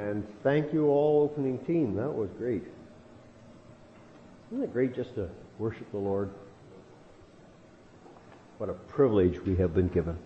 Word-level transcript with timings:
And 0.00 0.26
thank 0.42 0.72
you 0.72 0.86
all 0.86 1.22
opening 1.24 1.58
team. 1.58 1.94
That 1.94 2.10
was 2.10 2.30
great. 2.38 2.64
Isn't 4.50 4.64
it 4.64 4.72
great 4.72 4.94
just 4.94 5.14
to 5.16 5.28
worship 5.58 5.90
the 5.92 5.98
Lord? 5.98 6.30
What 8.56 8.70
a 8.70 8.72
privilege 8.72 9.38
we 9.40 9.56
have 9.56 9.74
been 9.74 9.88
given. 9.88 10.18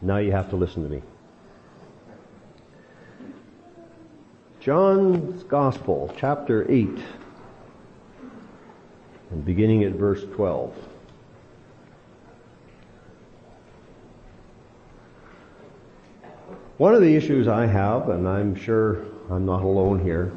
Now 0.00 0.18
you 0.18 0.32
have 0.32 0.50
to 0.50 0.56
listen 0.56 0.82
to 0.82 0.88
me. 0.88 1.00
John's 4.58 5.44
Gospel, 5.44 6.12
chapter 6.18 6.68
8, 6.68 6.88
and 9.30 9.44
beginning 9.44 9.84
at 9.84 9.92
verse 9.92 10.24
12. 10.34 10.91
One 16.78 16.94
of 16.94 17.02
the 17.02 17.14
issues 17.14 17.48
I 17.48 17.66
have, 17.66 18.08
and 18.08 18.26
I'm 18.26 18.54
sure 18.54 19.04
I'm 19.30 19.44
not 19.44 19.62
alone 19.62 20.00
here, 20.02 20.32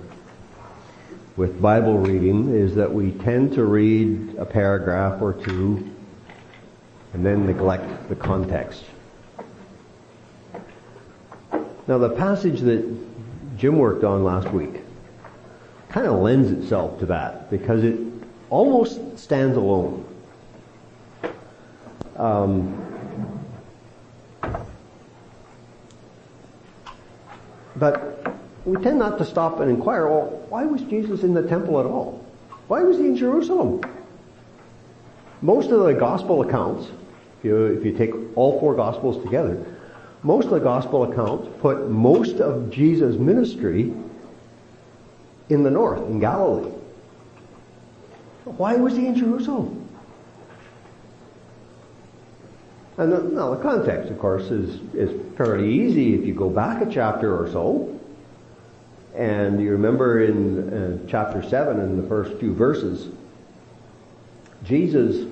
with 1.38 1.62
Bible 1.62 1.98
reading 1.98 2.54
is 2.54 2.76
that 2.76 2.94
we 2.94 3.12
tend 3.12 3.54
to 3.54 3.64
read 3.64 4.36
a 4.38 4.46
paragraph 4.46 5.22
or 5.22 5.34
two 5.34 5.90
and 7.14 7.26
then 7.26 7.46
neglect 7.46 8.10
the 8.10 8.16
context. 8.16 8.84
Now 11.88 11.98
the 12.00 12.10
passage 12.10 12.60
that 12.62 12.84
Jim 13.58 13.78
worked 13.78 14.04
on 14.04 14.26
last 14.26 14.52
week 14.52 14.82
kind 15.88 16.06
of 16.06 16.20
lends 16.20 16.52
itself 16.52 17.00
to 17.00 17.06
that 17.06 17.50
because 17.50 17.84
it 17.86 17.98
almost 18.50 19.18
stands 19.18 19.56
alone. 19.56 20.06
Um, 22.18 22.85
but 27.76 28.36
we 28.66 28.82
tend 28.82 29.00
not 29.00 29.18
to 29.18 29.26
stop 29.26 29.60
and 29.60 29.70
inquire, 29.70 30.08
well, 30.08 30.46
why 30.50 30.66
was 30.66 30.82
Jesus 30.84 31.24
in 31.24 31.34
the 31.34 31.44
temple 31.44 31.80
at 31.80 31.86
all? 31.86 32.26
Why 32.68 32.82
was 32.82 32.98
he 32.98 33.06
in 33.06 33.16
Jerusalem? 33.16 33.82
Most 35.42 35.70
of 35.70 35.82
the 35.82 35.94
gospel 35.94 36.42
accounts, 36.42 36.88
if 37.40 37.46
you, 37.46 37.66
if 37.66 37.86
you 37.86 37.96
take 37.96 38.14
all 38.36 38.60
four 38.60 38.74
gospels 38.76 39.24
together, 39.24 39.64
most 40.24 40.46
of 40.46 40.52
the 40.52 40.60
gospel 40.60 41.12
accounts 41.12 41.48
put 41.62 41.90
most 41.90 42.38
of 42.38 42.72
Jesus' 42.72 43.18
ministry 43.18 43.94
in 45.50 45.62
the 45.62 45.70
north, 45.70 46.02
in 46.08 46.20
Galilee. 46.20 46.72
Why 48.46 48.76
was 48.76 48.96
he 48.96 49.06
in 49.08 49.16
Jerusalem? 49.16 49.75
And 52.98 53.12
the, 53.12 53.22
now 53.24 53.54
the 53.54 53.62
context, 53.62 54.10
of 54.10 54.20
course, 54.20 54.44
is, 54.44 54.80
is 54.94 55.12
fairly 55.36 55.72
easy 55.72 56.14
if 56.14 56.26
you 56.26 56.34
go 56.34 56.50
back 56.50 56.82
a 56.82 56.90
chapter 56.90 57.36
or 57.36 57.50
so. 57.50 58.00
And 59.14 59.62
you 59.62 59.72
remember 59.72 60.22
in 60.22 60.74
uh, 60.74 60.98
chapter 61.08 61.42
7, 61.42 61.80
in 61.80 62.02
the 62.02 62.08
first 62.08 62.38
few 62.40 62.54
verses, 62.54 63.10
Jesus' 64.64 65.26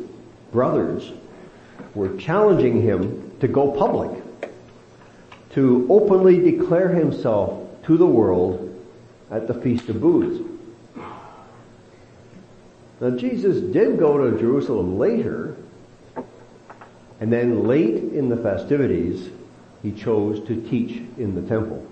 brothers 0.52 1.12
were 1.96 2.16
challenging 2.18 2.82
him 2.82 3.32
to 3.40 3.48
go 3.48 3.72
public 3.72 4.24
to 5.54 5.86
openly 5.90 6.40
declare 6.40 6.90
himself 6.90 7.68
to 7.84 7.98
the 7.98 8.08
world 8.08 8.70
at 9.30 9.48
the 9.48 9.54
Feast 9.54 9.90
of 9.90 10.02
Booths. 10.02 10.44
Now 13.00 13.12
Jesus 13.12 13.62
did 13.74 14.00
go 14.00 14.18
to 14.18 14.38
Jerusalem 14.40 14.98
later, 14.98 15.56
and 17.24 17.32
then 17.32 17.70
late 17.70 17.96
in 17.96 18.28
the 18.28 18.36
festivities, 18.36 19.30
he 19.82 19.94
chose 19.94 20.46
to 20.46 20.62
teach 20.70 21.02
in 21.18 21.36
the 21.36 21.42
temple. 21.44 21.88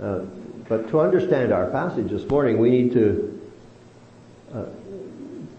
Uh, 0.00 0.20
but 0.68 0.88
to 0.90 1.00
understand 1.00 1.52
our 1.52 1.68
passage 1.72 2.08
this 2.10 2.24
morning, 2.30 2.58
we 2.58 2.70
need 2.70 2.92
to 2.92 3.50
uh, 4.54 4.66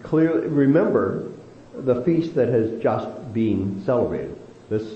clearly 0.02 0.46
remember 0.46 1.30
the 1.74 2.02
feast 2.02 2.34
that 2.36 2.48
has 2.48 2.80
just 2.82 3.34
been 3.34 3.84
celebrated. 3.84 4.34
This 4.70 4.90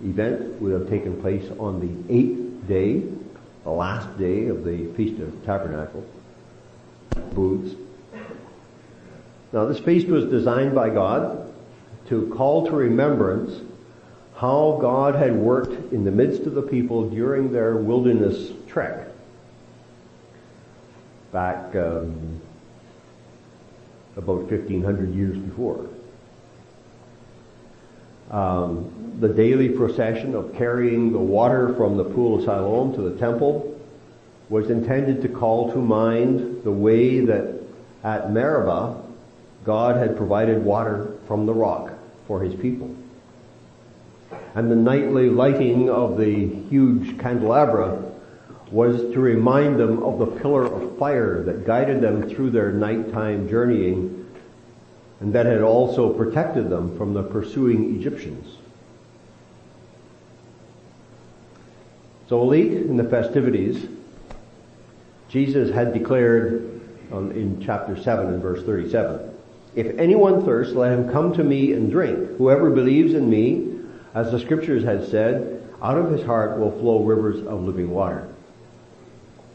event 0.00 0.62
would 0.62 0.80
have 0.80 0.88
taken 0.88 1.20
place 1.20 1.50
on 1.58 1.80
the 1.80 2.14
eighth 2.14 2.68
day, 2.68 3.02
the 3.64 3.70
last 3.70 4.16
day 4.16 4.46
of 4.46 4.62
the 4.62 4.92
Feast 4.92 5.20
of 5.20 5.44
Tabernacles, 5.44 6.06
Booths. 7.32 7.74
Now 9.54 9.66
this 9.66 9.78
feast 9.78 10.08
was 10.08 10.24
designed 10.24 10.74
by 10.74 10.90
God 10.90 11.48
to 12.08 12.26
call 12.36 12.66
to 12.66 12.72
remembrance 12.72 13.60
how 14.34 14.78
God 14.80 15.14
had 15.14 15.36
worked 15.36 15.92
in 15.92 16.04
the 16.04 16.10
midst 16.10 16.42
of 16.42 16.54
the 16.54 16.62
people 16.62 17.08
during 17.08 17.52
their 17.52 17.76
wilderness 17.76 18.50
trek 18.66 19.06
back 21.30 21.74
um, 21.76 22.40
about 24.16 24.42
1500 24.50 25.14
years 25.14 25.38
before. 25.38 25.86
Um, 28.32 29.12
the 29.20 29.28
daily 29.28 29.68
procession 29.68 30.34
of 30.34 30.52
carrying 30.56 31.12
the 31.12 31.18
water 31.18 31.72
from 31.74 31.96
the 31.96 32.04
pool 32.04 32.38
of 32.38 32.44
Siloam 32.44 32.92
to 32.94 33.02
the 33.02 33.16
temple 33.20 33.80
was 34.48 34.68
intended 34.68 35.22
to 35.22 35.28
call 35.28 35.72
to 35.72 35.78
mind 35.78 36.64
the 36.64 36.72
way 36.72 37.20
that 37.20 37.54
at 38.02 38.32
Meribah 38.32 39.03
God 39.64 39.96
had 39.96 40.16
provided 40.16 40.62
water 40.62 41.14
from 41.26 41.46
the 41.46 41.54
rock 41.54 41.92
for 42.26 42.40
his 42.40 42.54
people. 42.54 42.94
And 44.54 44.70
the 44.70 44.76
nightly 44.76 45.30
lighting 45.30 45.90
of 45.90 46.18
the 46.18 46.46
huge 46.46 47.18
candelabra 47.18 48.12
was 48.70 49.00
to 49.12 49.20
remind 49.20 49.78
them 49.78 50.02
of 50.02 50.18
the 50.18 50.26
pillar 50.26 50.66
of 50.66 50.98
fire 50.98 51.42
that 51.44 51.66
guided 51.66 52.00
them 52.00 52.28
through 52.28 52.50
their 52.50 52.72
nighttime 52.72 53.48
journeying 53.48 54.24
and 55.20 55.32
that 55.32 55.46
had 55.46 55.62
also 55.62 56.12
protected 56.12 56.68
them 56.68 56.96
from 56.98 57.14
the 57.14 57.22
pursuing 57.22 57.96
Egyptians. 57.96 58.56
So 62.28 62.44
late 62.44 62.72
in 62.72 62.96
the 62.96 63.04
festivities, 63.04 63.86
Jesus 65.28 65.72
had 65.72 65.92
declared 65.92 66.80
um, 67.12 67.30
in 67.32 67.62
chapter 67.62 68.00
7 68.00 68.26
and 68.26 68.42
verse 68.42 68.64
37, 68.64 69.33
If 69.74 69.98
anyone 69.98 70.44
thirsts, 70.44 70.74
let 70.74 70.92
him 70.92 71.10
come 71.10 71.32
to 71.34 71.44
me 71.44 71.72
and 71.72 71.90
drink. 71.90 72.36
Whoever 72.38 72.70
believes 72.70 73.14
in 73.14 73.28
me, 73.28 73.80
as 74.14 74.30
the 74.30 74.38
scriptures 74.38 74.84
had 74.84 75.08
said, 75.08 75.62
out 75.82 75.98
of 75.98 76.10
his 76.10 76.24
heart 76.24 76.58
will 76.58 76.70
flow 76.70 77.02
rivers 77.02 77.44
of 77.46 77.62
living 77.62 77.90
water. 77.90 78.28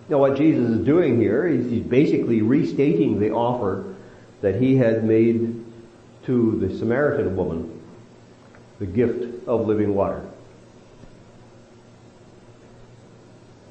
Now 0.10 0.18
what 0.18 0.38
Jesus 0.38 0.70
is 0.70 0.86
doing 0.86 1.20
here 1.20 1.48
is 1.48 1.70
he's 1.70 1.84
basically 1.84 2.42
restating 2.42 3.20
the 3.20 3.32
offer 3.32 3.96
that 4.42 4.62
he 4.62 4.76
had 4.76 5.04
made 5.04 5.64
to 6.26 6.60
the 6.60 6.78
Samaritan 6.78 7.36
woman 7.36 7.76
the 8.80 8.86
gift 8.86 9.48
of 9.48 9.68
living 9.68 9.94
water. 9.94 10.26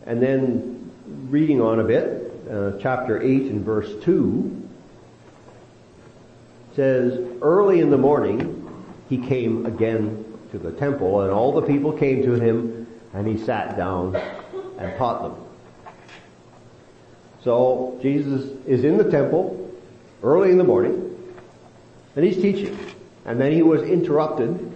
And 0.06 0.22
then 0.22 0.90
reading 1.28 1.60
on 1.60 1.80
a 1.80 1.84
bit, 1.84 2.32
uh, 2.50 2.72
chapter 2.80 3.20
8 3.20 3.42
and 3.42 3.64
verse 3.64 3.90
2 4.04 4.68
says, 6.78 7.18
Early 7.42 7.80
in 7.80 7.90
the 7.90 7.98
morning 7.98 8.72
he 9.08 9.18
came 9.18 9.66
again 9.66 10.24
to 10.52 10.58
the 10.58 10.70
temple 10.70 11.22
and 11.22 11.32
all 11.32 11.50
the 11.50 11.66
people 11.66 11.92
came 11.92 12.22
to 12.22 12.34
him 12.34 12.86
and 13.12 13.26
he 13.26 13.36
sat 13.36 13.76
down 13.76 14.14
and 14.78 14.96
taught 14.96 15.22
them. 15.22 15.44
So 17.42 17.98
Jesus 18.00 18.52
is 18.64 18.84
in 18.84 18.96
the 18.96 19.10
temple 19.10 19.76
early 20.22 20.52
in 20.52 20.56
the 20.56 20.62
morning 20.62 21.34
and 22.14 22.24
he's 22.24 22.36
teaching. 22.36 22.78
And 23.24 23.40
then 23.40 23.50
he 23.50 23.62
was 23.62 23.82
interrupted 23.82 24.72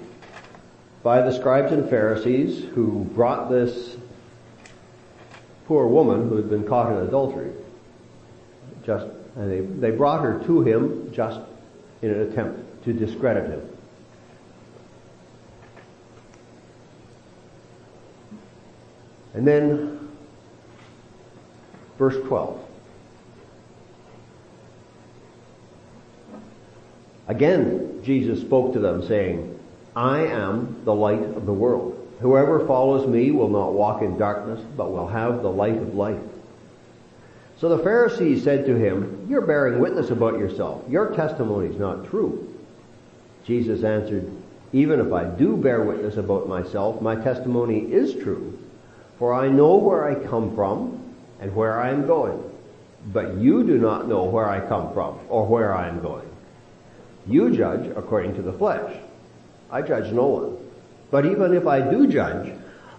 by 1.04 1.22
the 1.22 1.30
scribes 1.30 1.70
and 1.70 1.88
Pharisees 1.88 2.64
who 2.74 3.04
brought 3.14 3.48
this 3.48 3.96
poor 5.68 5.86
woman 5.86 6.28
who 6.28 6.34
had 6.34 6.50
been 6.50 6.66
caught 6.66 6.90
in 6.90 6.98
adultery. 7.06 7.52
Just, 8.84 9.06
and 9.36 9.48
they, 9.48 9.60
they 9.60 9.96
brought 9.96 10.22
her 10.22 10.42
to 10.46 10.62
him 10.62 11.12
just 11.12 11.38
in 12.02 12.10
an 12.10 12.20
attempt 12.20 12.84
to 12.84 12.92
discredit 12.92 13.48
him. 13.48 13.68
And 19.34 19.46
then, 19.46 20.10
verse 21.96 22.16
12. 22.26 22.60
Again, 27.28 28.00
Jesus 28.04 28.40
spoke 28.40 28.74
to 28.74 28.78
them 28.78 29.06
saying, 29.06 29.58
I 29.94 30.26
am 30.26 30.82
the 30.84 30.94
light 30.94 31.22
of 31.22 31.46
the 31.46 31.52
world. 31.52 31.98
Whoever 32.20 32.66
follows 32.66 33.06
me 33.06 33.30
will 33.30 33.48
not 33.48 33.72
walk 33.72 34.02
in 34.02 34.18
darkness, 34.18 34.60
but 34.76 34.92
will 34.92 35.08
have 35.08 35.42
the 35.42 35.50
light 35.50 35.76
of 35.76 35.94
life. 35.94 36.20
So 37.62 37.68
the 37.68 37.84
Pharisees 37.84 38.42
said 38.42 38.66
to 38.66 38.74
him, 38.74 39.24
You're 39.30 39.46
bearing 39.46 39.78
witness 39.78 40.10
about 40.10 40.36
yourself. 40.36 40.82
Your 40.88 41.14
testimony 41.14 41.68
is 41.68 41.78
not 41.78 42.10
true. 42.10 42.52
Jesus 43.46 43.84
answered, 43.84 44.28
Even 44.72 44.98
if 44.98 45.12
I 45.12 45.22
do 45.22 45.56
bear 45.56 45.84
witness 45.84 46.16
about 46.16 46.48
myself, 46.48 47.00
my 47.00 47.14
testimony 47.14 47.78
is 47.78 48.20
true, 48.20 48.58
for 49.16 49.32
I 49.32 49.48
know 49.48 49.76
where 49.76 50.10
I 50.10 50.16
come 50.26 50.56
from 50.56 51.14
and 51.38 51.54
where 51.54 51.78
I 51.78 51.90
am 51.90 52.04
going. 52.04 52.42
But 53.12 53.36
you 53.36 53.62
do 53.64 53.78
not 53.78 54.08
know 54.08 54.24
where 54.24 54.48
I 54.48 54.58
come 54.66 54.92
from 54.92 55.20
or 55.28 55.46
where 55.46 55.72
I 55.72 55.86
am 55.86 56.00
going. 56.00 56.28
You 57.28 57.56
judge 57.56 57.86
according 57.96 58.34
to 58.34 58.42
the 58.42 58.52
flesh. 58.52 58.92
I 59.70 59.82
judge 59.82 60.12
no 60.12 60.26
one. 60.26 60.56
But 61.12 61.26
even 61.26 61.54
if 61.54 61.68
I 61.68 61.80
do 61.80 62.08
judge, 62.08 62.52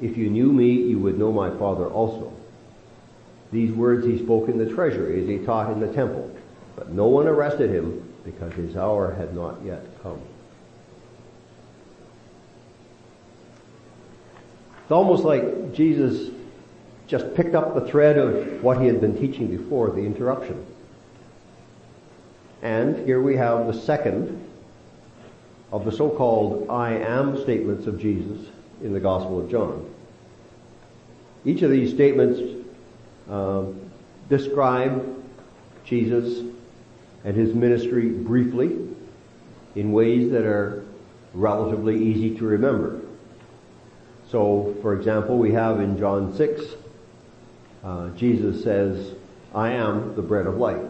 If 0.00 0.16
you 0.16 0.30
knew 0.30 0.52
me, 0.52 0.70
you 0.70 0.98
would 0.98 1.18
know 1.18 1.32
my 1.32 1.50
Father 1.58 1.86
also. 1.86 2.32
These 3.52 3.72
words 3.72 4.06
he 4.06 4.18
spoke 4.18 4.48
in 4.48 4.58
the 4.58 4.72
treasury 4.72 5.22
as 5.22 5.28
he 5.28 5.38
taught 5.38 5.72
in 5.72 5.80
the 5.80 5.92
temple. 5.92 6.34
But 6.76 6.90
no 6.90 7.06
one 7.06 7.26
arrested 7.26 7.70
him 7.70 8.08
because 8.24 8.52
his 8.54 8.76
hour 8.76 9.12
had 9.12 9.34
not 9.34 9.60
yet 9.64 9.84
come. 10.02 10.20
It's 14.82 14.92
almost 14.92 15.24
like 15.24 15.74
Jesus 15.74 16.32
just 17.06 17.34
picked 17.34 17.54
up 17.54 17.74
the 17.74 17.88
thread 17.88 18.16
of 18.16 18.62
what 18.62 18.80
he 18.80 18.86
had 18.86 19.00
been 19.00 19.18
teaching 19.18 19.48
before, 19.48 19.90
the 19.90 20.00
interruption. 20.00 20.64
And 22.62 22.96
here 23.06 23.20
we 23.20 23.36
have 23.36 23.66
the 23.66 23.72
second 23.72 24.48
of 25.72 25.84
the 25.84 25.92
so-called 25.92 26.68
I 26.70 26.92
am 26.94 27.40
statements 27.42 27.86
of 27.86 28.00
Jesus 28.00 28.46
in 28.82 28.92
the 28.92 29.00
Gospel 29.00 29.40
of 29.40 29.50
John. 29.50 29.88
Each 31.44 31.62
of 31.62 31.70
these 31.70 31.92
statements 31.92 32.40
um, 33.28 33.90
describe 34.28 35.24
Jesus 35.84 36.44
and 37.24 37.36
his 37.36 37.54
ministry 37.54 38.08
briefly 38.08 38.76
in 39.74 39.92
ways 39.92 40.30
that 40.32 40.44
are 40.44 40.84
relatively 41.32 42.02
easy 42.02 42.36
to 42.38 42.44
remember. 42.44 43.00
So, 44.30 44.76
for 44.82 44.94
example, 44.94 45.38
we 45.38 45.52
have 45.52 45.80
in 45.80 45.98
John 45.98 46.34
6, 46.36 46.62
uh, 47.82 48.08
Jesus 48.10 48.62
says, 48.62 49.14
I 49.54 49.72
am 49.72 50.14
the 50.14 50.22
bread 50.22 50.46
of 50.46 50.56
life. 50.56 50.82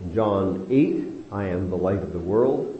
In 0.00 0.14
John 0.14 0.66
8, 0.70 1.32
I 1.32 1.44
am 1.48 1.70
the 1.70 1.76
light 1.76 2.02
of 2.02 2.12
the 2.12 2.18
world. 2.18 2.76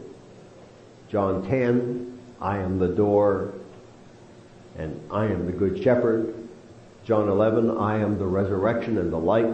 John 1.09 1.47
10, 1.47 2.10
I 2.41 2.57
am 2.57 2.79
the 2.79 2.87
door 2.87 3.53
and 4.77 4.99
I 5.11 5.25
am 5.25 5.45
the 5.45 5.51
good 5.51 5.83
shepherd. 5.83 6.33
John 7.05 7.29
11, 7.29 7.77
I 7.77 7.99
am 7.99 8.17
the 8.17 8.25
resurrection 8.25 8.97
and 8.97 9.11
the 9.11 9.17
life. 9.17 9.53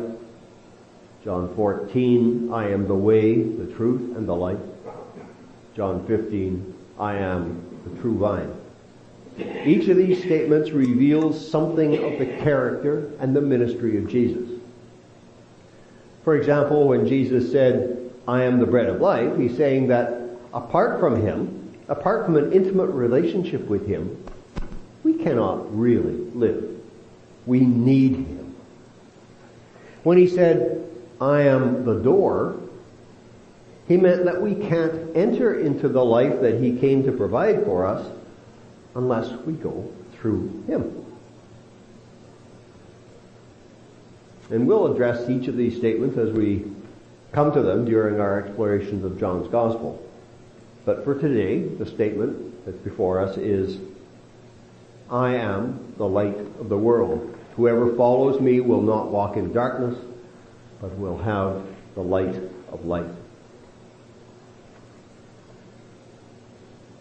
John 1.24 1.54
14, 1.56 2.54
I 2.54 2.70
am 2.70 2.88
the 2.88 2.96
way, 2.96 3.42
the 3.42 3.66
truth, 3.74 4.16
and 4.16 4.28
the 4.28 4.36
life. 4.36 4.60
John 5.76 6.06
15, 6.08 6.74
I 7.00 7.16
am 7.16 7.64
the 7.84 8.02
true 8.02 8.18
vine. 8.18 8.54
Each 9.66 9.88
of 9.88 9.98
these 9.98 10.24
statements 10.24 10.72
reveals 10.72 11.50
something 11.52 11.94
of 12.04 12.20
the 12.20 12.26
character 12.26 13.12
and 13.20 13.36
the 13.36 13.42
ministry 13.42 13.98
of 13.98 14.10
Jesus. 14.10 14.50
For 16.24 16.36
example, 16.36 16.88
when 16.88 17.08
Jesus 17.08 17.52
said, 17.52 18.12
I 18.28 18.44
am 18.44 18.60
the 18.60 18.66
bread 18.66 18.88
of 18.88 19.00
life, 19.00 19.38
he's 19.38 19.56
saying 19.56 19.88
that 19.88 20.22
apart 20.54 21.00
from 21.00 21.22
him, 21.22 21.57
apart 21.88 22.26
from 22.26 22.36
an 22.36 22.52
intimate 22.52 22.88
relationship 22.88 23.66
with 23.68 23.88
him, 23.88 24.24
we 25.04 25.14
cannot 25.14 25.78
really 25.78 26.18
live. 26.34 26.80
We 27.46 27.62
need 27.62 28.16
him. 28.16 28.56
When 30.04 30.18
he 30.18 30.28
said, 30.28 30.90
I 31.20 31.42
am 31.44 31.86
the 31.86 31.96
door, 31.96 32.58
he 33.88 33.98
meant 33.98 34.26
that 34.26 34.42
we 34.42 34.56
can't 34.56 35.16
enter 35.16 35.60
into 35.60 35.88
the 35.88 36.04
life 36.04 36.42
that 36.42 36.62
he 36.62 36.78
came 36.78 37.04
to 37.04 37.12
provide 37.12 37.64
for 37.64 37.86
us 37.86 38.06
unless 38.96 39.32
we 39.46 39.54
go 39.54 39.90
through 40.14 40.64
him. 40.68 41.06
And 44.50 44.68
we'll 44.68 44.94
address 44.94 45.30
each 45.30 45.48
of 45.48 45.58
these 45.58 45.78
statements 45.78 46.18
as 46.18 46.32
we 46.32 46.66
come 47.32 47.52
to 47.54 47.62
them 47.62 47.86
during 47.86 48.20
our 48.20 48.40
explorations 48.40 49.04
of 49.04 49.20
John's 49.20 49.48
Gospel. 49.50 50.07
But 50.88 51.04
for 51.04 51.20
today, 51.20 51.60
the 51.60 51.86
statement 51.86 52.66
that's 52.66 52.78
before 52.78 53.20
us 53.20 53.36
is, 53.36 53.78
I 55.12 55.36
am 55.36 55.94
the 55.98 56.08
light 56.08 56.38
of 56.62 56.70
the 56.70 56.78
world. 56.78 57.38
Whoever 57.58 57.94
follows 57.98 58.40
me 58.40 58.62
will 58.62 58.82
not 58.82 59.12
walk 59.12 59.36
in 59.36 59.52
darkness, 59.52 60.00
but 60.80 60.98
will 60.98 61.18
have 61.18 61.62
the 61.96 62.02
light 62.02 62.40
of 62.72 62.86
life. 62.86 63.12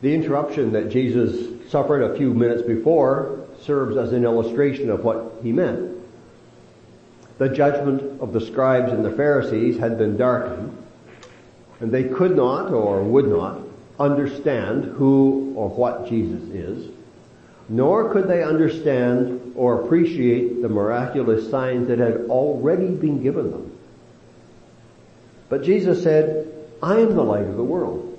The 0.00 0.12
interruption 0.12 0.72
that 0.72 0.90
Jesus 0.90 1.70
suffered 1.70 2.02
a 2.02 2.16
few 2.16 2.34
minutes 2.34 2.62
before 2.62 3.46
serves 3.60 3.96
as 3.96 4.12
an 4.12 4.24
illustration 4.24 4.90
of 4.90 5.04
what 5.04 5.36
he 5.44 5.52
meant. 5.52 5.92
The 7.38 7.50
judgment 7.50 8.20
of 8.20 8.32
the 8.32 8.40
scribes 8.40 8.90
and 8.90 9.04
the 9.04 9.12
Pharisees 9.12 9.78
had 9.78 9.96
been 9.96 10.16
darkened, 10.16 10.76
and 11.78 11.92
they 11.92 12.02
could 12.02 12.34
not 12.34 12.72
or 12.72 13.04
would 13.04 13.28
not 13.28 13.65
understand 13.98 14.84
who 14.84 15.52
or 15.56 15.68
what 15.68 16.08
Jesus 16.08 16.42
is, 16.50 16.90
nor 17.68 18.12
could 18.12 18.28
they 18.28 18.42
understand 18.42 19.52
or 19.56 19.82
appreciate 19.82 20.62
the 20.62 20.68
miraculous 20.68 21.50
signs 21.50 21.88
that 21.88 21.98
had 21.98 22.26
already 22.28 22.90
been 22.90 23.22
given 23.22 23.50
them. 23.50 23.72
But 25.48 25.62
Jesus 25.62 26.02
said, 26.02 26.52
I 26.82 26.98
am 26.98 27.14
the 27.14 27.22
light 27.22 27.46
of 27.46 27.56
the 27.56 27.64
world. 27.64 28.18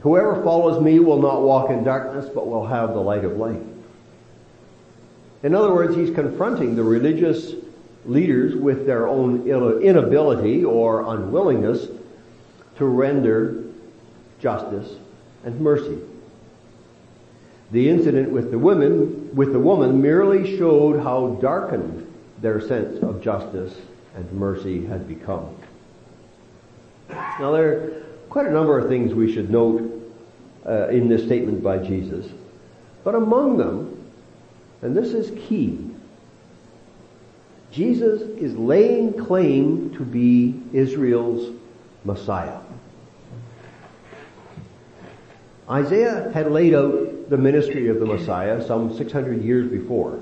Whoever 0.00 0.42
follows 0.42 0.82
me 0.82 0.98
will 0.98 1.20
not 1.20 1.42
walk 1.42 1.70
in 1.70 1.84
darkness, 1.84 2.28
but 2.34 2.46
will 2.48 2.66
have 2.66 2.94
the 2.94 3.00
light 3.00 3.24
of 3.24 3.36
life. 3.36 3.60
In 5.42 5.54
other 5.54 5.74
words, 5.74 5.94
he's 5.94 6.14
confronting 6.14 6.74
the 6.74 6.82
religious 6.82 7.52
leaders 8.06 8.54
with 8.54 8.86
their 8.86 9.06
own 9.06 9.46
inability 9.46 10.64
or 10.64 11.14
unwillingness 11.14 11.86
to 12.76 12.84
render 12.86 13.64
justice 14.40 14.96
and 15.44 15.60
mercy. 15.60 15.98
The 17.72 17.88
incident 17.88 18.30
with 18.30 18.50
the 18.50 18.58
women, 18.58 19.34
with 19.34 19.52
the 19.52 19.60
woman 19.60 20.02
merely 20.02 20.56
showed 20.58 21.02
how 21.02 21.38
darkened 21.40 22.06
their 22.40 22.60
sense 22.60 23.02
of 23.02 23.22
justice 23.22 23.76
and 24.16 24.30
mercy 24.32 24.84
had 24.86 25.06
become. 25.06 25.54
Now 27.08 27.52
there 27.52 27.72
are 27.72 28.02
quite 28.28 28.46
a 28.46 28.50
number 28.50 28.78
of 28.78 28.88
things 28.88 29.14
we 29.14 29.32
should 29.32 29.50
note 29.50 30.00
uh, 30.66 30.88
in 30.88 31.08
this 31.08 31.24
statement 31.24 31.62
by 31.62 31.78
Jesus. 31.78 32.26
But 33.04 33.14
among 33.14 33.56
them, 33.56 33.96
and 34.82 34.96
this 34.96 35.12
is 35.12 35.30
key, 35.48 35.90
Jesus 37.70 38.22
is 38.22 38.56
laying 38.56 39.12
claim 39.12 39.94
to 39.94 40.04
be 40.04 40.60
Israel's 40.72 41.54
Messiah. 42.04 42.58
Isaiah 45.70 46.32
had 46.34 46.50
laid 46.50 46.74
out 46.74 47.30
the 47.30 47.36
ministry 47.36 47.88
of 47.88 48.00
the 48.00 48.06
Messiah 48.06 48.66
some 48.66 48.96
600 48.96 49.44
years 49.44 49.70
before. 49.70 50.18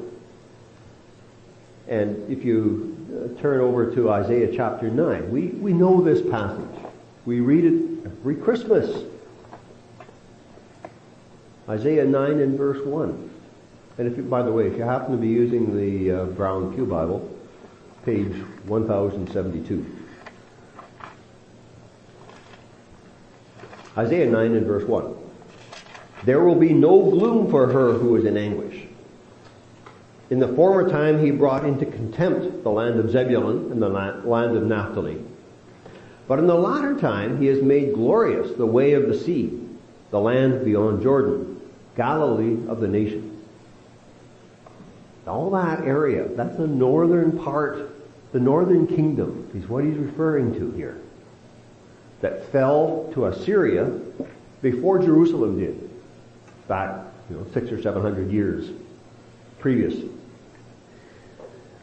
And 1.88 2.30
if 2.30 2.44
you 2.44 2.94
uh, 3.08 3.40
turn 3.40 3.60
over 3.62 3.94
to 3.94 4.10
Isaiah 4.10 4.54
chapter 4.54 4.90
9, 4.90 5.30
we, 5.30 5.46
we 5.46 5.72
know 5.72 6.02
this 6.02 6.20
passage. 6.30 6.68
We 7.24 7.40
read 7.40 7.64
it 7.64 8.04
every 8.04 8.36
Christmas. 8.36 9.04
Isaiah 11.66 12.04
9 12.04 12.40
and 12.40 12.58
verse 12.58 12.84
1. 12.84 13.30
And 13.96 14.06
if 14.06 14.18
you, 14.18 14.24
by 14.24 14.42
the 14.42 14.52
way, 14.52 14.66
if 14.66 14.76
you 14.76 14.82
happen 14.82 15.12
to 15.12 15.18
be 15.18 15.28
using 15.28 15.74
the 15.74 16.12
uh, 16.12 16.24
Brown 16.26 16.74
Pew 16.74 16.84
Bible, 16.84 17.26
page 18.04 18.34
1072. 18.66 19.96
Isaiah 23.96 24.30
9 24.30 24.54
and 24.54 24.66
verse 24.66 24.84
1. 24.84 25.27
There 26.24 26.42
will 26.42 26.56
be 26.56 26.72
no 26.72 27.10
gloom 27.10 27.50
for 27.50 27.72
her 27.72 27.92
who 27.92 28.16
is 28.16 28.24
in 28.24 28.36
anguish. 28.36 28.84
In 30.30 30.40
the 30.40 30.48
former 30.48 30.88
time 30.88 31.24
he 31.24 31.30
brought 31.30 31.64
into 31.64 31.86
contempt 31.86 32.62
the 32.62 32.70
land 32.70 33.00
of 33.00 33.10
Zebulun 33.10 33.72
and 33.72 33.80
the 33.80 33.88
land 33.88 34.56
of 34.56 34.62
Naphtali. 34.64 35.22
But 36.26 36.38
in 36.38 36.46
the 36.46 36.54
latter 36.54 36.98
time 36.98 37.40
he 37.40 37.46
has 37.46 37.62
made 37.62 37.94
glorious 37.94 38.54
the 38.56 38.66
way 38.66 38.92
of 38.92 39.08
the 39.08 39.18
sea, 39.18 39.66
the 40.10 40.20
land 40.20 40.64
beyond 40.64 41.02
Jordan. 41.02 41.60
Galilee 41.96 42.58
of 42.68 42.80
the 42.80 42.88
nations. 42.88 43.34
All 45.26 45.50
that 45.50 45.80
area, 45.80 46.28
that's 46.28 46.56
the 46.56 46.66
northern 46.66 47.38
part, 47.38 47.90
the 48.32 48.40
northern 48.40 48.86
kingdom 48.86 49.50
is 49.54 49.68
what 49.68 49.84
he's 49.84 49.96
referring 49.96 50.54
to 50.54 50.70
here. 50.72 50.98
That 52.20 52.50
fell 52.52 53.10
to 53.14 53.26
Assyria 53.26 53.90
before 54.62 54.98
Jerusalem 54.98 55.58
did. 55.58 55.87
Back, 56.68 57.04
you 57.30 57.36
know, 57.36 57.46
six 57.52 57.72
or 57.72 57.80
seven 57.80 58.02
hundred 58.02 58.30
years 58.30 58.70
previous. 59.58 60.04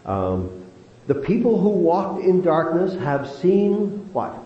Um, 0.05 0.65
the 1.07 1.15
people 1.15 1.59
who 1.59 1.69
walked 1.69 2.23
in 2.23 2.41
darkness 2.41 2.95
have 2.95 3.29
seen 3.29 4.11
what? 4.13 4.37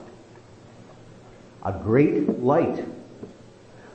A 1.64 1.74
great 1.74 2.40
light. 2.40 2.84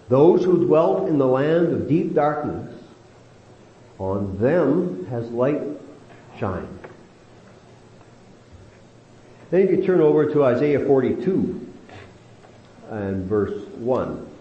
Those 0.08 0.44
who 0.44 0.66
dwelt 0.66 1.08
in 1.08 1.18
the 1.18 1.26
land 1.26 1.72
of 1.72 1.88
deep 1.88 2.14
darkness, 2.14 2.72
on 3.98 4.38
them 4.38 5.06
has 5.06 5.30
light 5.30 5.62
shined. 6.38 6.78
Then 9.50 9.68
you 9.68 9.84
turn 9.84 10.00
over 10.00 10.30
to 10.32 10.44
Isaiah 10.44 10.84
42 10.84 11.72
and 12.90 13.26
verse 13.26 13.66
1. 13.76 14.33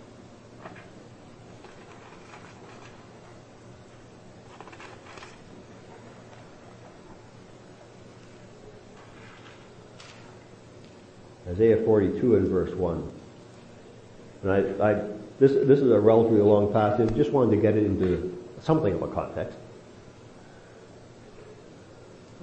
Isaiah 11.53 11.83
42 11.85 12.35
and 12.35 12.47
verse 12.47 12.73
1. 12.73 13.11
And 14.41 14.51
I, 14.51 14.57
I, 14.89 14.93
this, 15.39 15.51
this 15.51 15.79
is 15.79 15.91
a 15.91 15.99
relatively 15.99 16.41
long 16.41 16.73
passage. 16.73 17.15
Just 17.15 17.31
wanted 17.31 17.55
to 17.55 17.61
get 17.61 17.77
it 17.77 17.85
into 17.85 18.35
something 18.61 18.93
of 18.93 19.03
a 19.03 19.07
context. 19.07 19.57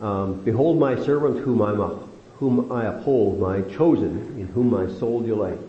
Um, 0.00 0.40
Behold 0.42 0.78
my 0.78 0.94
servant 1.04 1.40
whom, 1.40 1.60
I'm 1.60 1.78
whom 2.38 2.70
I 2.70 2.86
uphold, 2.86 3.40
my 3.40 3.62
chosen, 3.62 4.38
in 4.38 4.46
whom 4.48 4.70
my 4.70 4.88
soul 4.98 5.20
delights. 5.20 5.62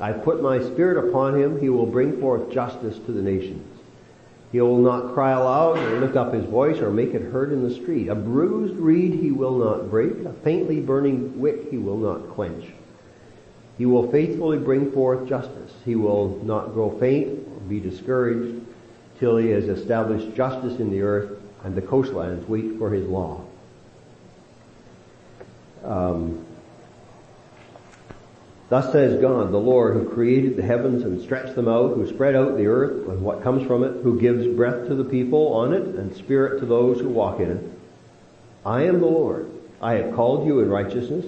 I 0.00 0.12
put 0.12 0.42
my 0.42 0.58
spirit 0.60 1.08
upon 1.08 1.38
him. 1.38 1.60
He 1.60 1.68
will 1.68 1.86
bring 1.86 2.20
forth 2.20 2.50
justice 2.50 2.96
to 3.06 3.12
the 3.12 3.22
nations. 3.22 3.71
He 4.52 4.60
will 4.60 4.78
not 4.78 5.14
cry 5.14 5.32
aloud 5.32 5.78
or 5.78 6.00
lift 6.00 6.14
up 6.14 6.34
his 6.34 6.44
voice 6.44 6.78
or 6.78 6.90
make 6.90 7.14
it 7.14 7.32
heard 7.32 7.52
in 7.52 7.62
the 7.62 7.74
street. 7.74 8.08
A 8.08 8.14
bruised 8.14 8.74
reed 8.74 9.14
he 9.14 9.32
will 9.32 9.56
not 9.56 9.90
break. 9.90 10.12
A 10.26 10.32
faintly 10.44 10.78
burning 10.78 11.40
wick 11.40 11.70
he 11.70 11.78
will 11.78 11.96
not 11.96 12.28
quench. 12.30 12.66
He 13.78 13.86
will 13.86 14.12
faithfully 14.12 14.58
bring 14.58 14.92
forth 14.92 15.26
justice. 15.26 15.72
He 15.86 15.96
will 15.96 16.38
not 16.44 16.74
grow 16.74 16.90
faint 16.98 17.48
or 17.48 17.60
be 17.60 17.80
discouraged 17.80 18.62
till 19.18 19.38
he 19.38 19.48
has 19.48 19.64
established 19.64 20.36
justice 20.36 20.78
in 20.78 20.90
the 20.90 21.00
earth 21.00 21.40
and 21.64 21.74
the 21.74 21.82
coastlands 21.82 22.46
wait 22.46 22.76
for 22.76 22.90
his 22.90 23.08
law. 23.08 23.40
Um, 25.82 26.44
Thus 28.72 28.90
says 28.90 29.20
God, 29.20 29.52
the 29.52 29.58
Lord, 29.58 29.92
who 29.92 30.08
created 30.08 30.56
the 30.56 30.62
heavens 30.62 31.02
and 31.02 31.20
stretched 31.20 31.56
them 31.56 31.68
out, 31.68 31.94
who 31.94 32.08
spread 32.08 32.34
out 32.34 32.56
the 32.56 32.68
earth 32.68 33.06
and 33.06 33.20
what 33.20 33.42
comes 33.42 33.66
from 33.66 33.84
it, 33.84 34.02
who 34.02 34.18
gives 34.18 34.46
breath 34.46 34.88
to 34.88 34.94
the 34.94 35.04
people 35.04 35.52
on 35.52 35.74
it 35.74 35.82
and 35.82 36.16
spirit 36.16 36.58
to 36.60 36.64
those 36.64 36.98
who 36.98 37.10
walk 37.10 37.38
in 37.38 37.50
it. 37.50 37.62
I 38.64 38.84
am 38.84 39.00
the 39.00 39.06
Lord. 39.06 39.50
I 39.82 39.96
have 39.96 40.14
called 40.14 40.46
you 40.46 40.60
in 40.60 40.70
righteousness. 40.70 41.26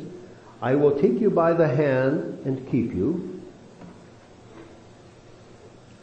I 0.63 0.77
will 0.77 0.99
take 0.99 1.21
you 1.21 1.29
by 1.29 1.53
the 1.53 1.69
hand 1.69 2.41
and 2.47 2.67
keep 2.71 2.95
you. 2.95 3.43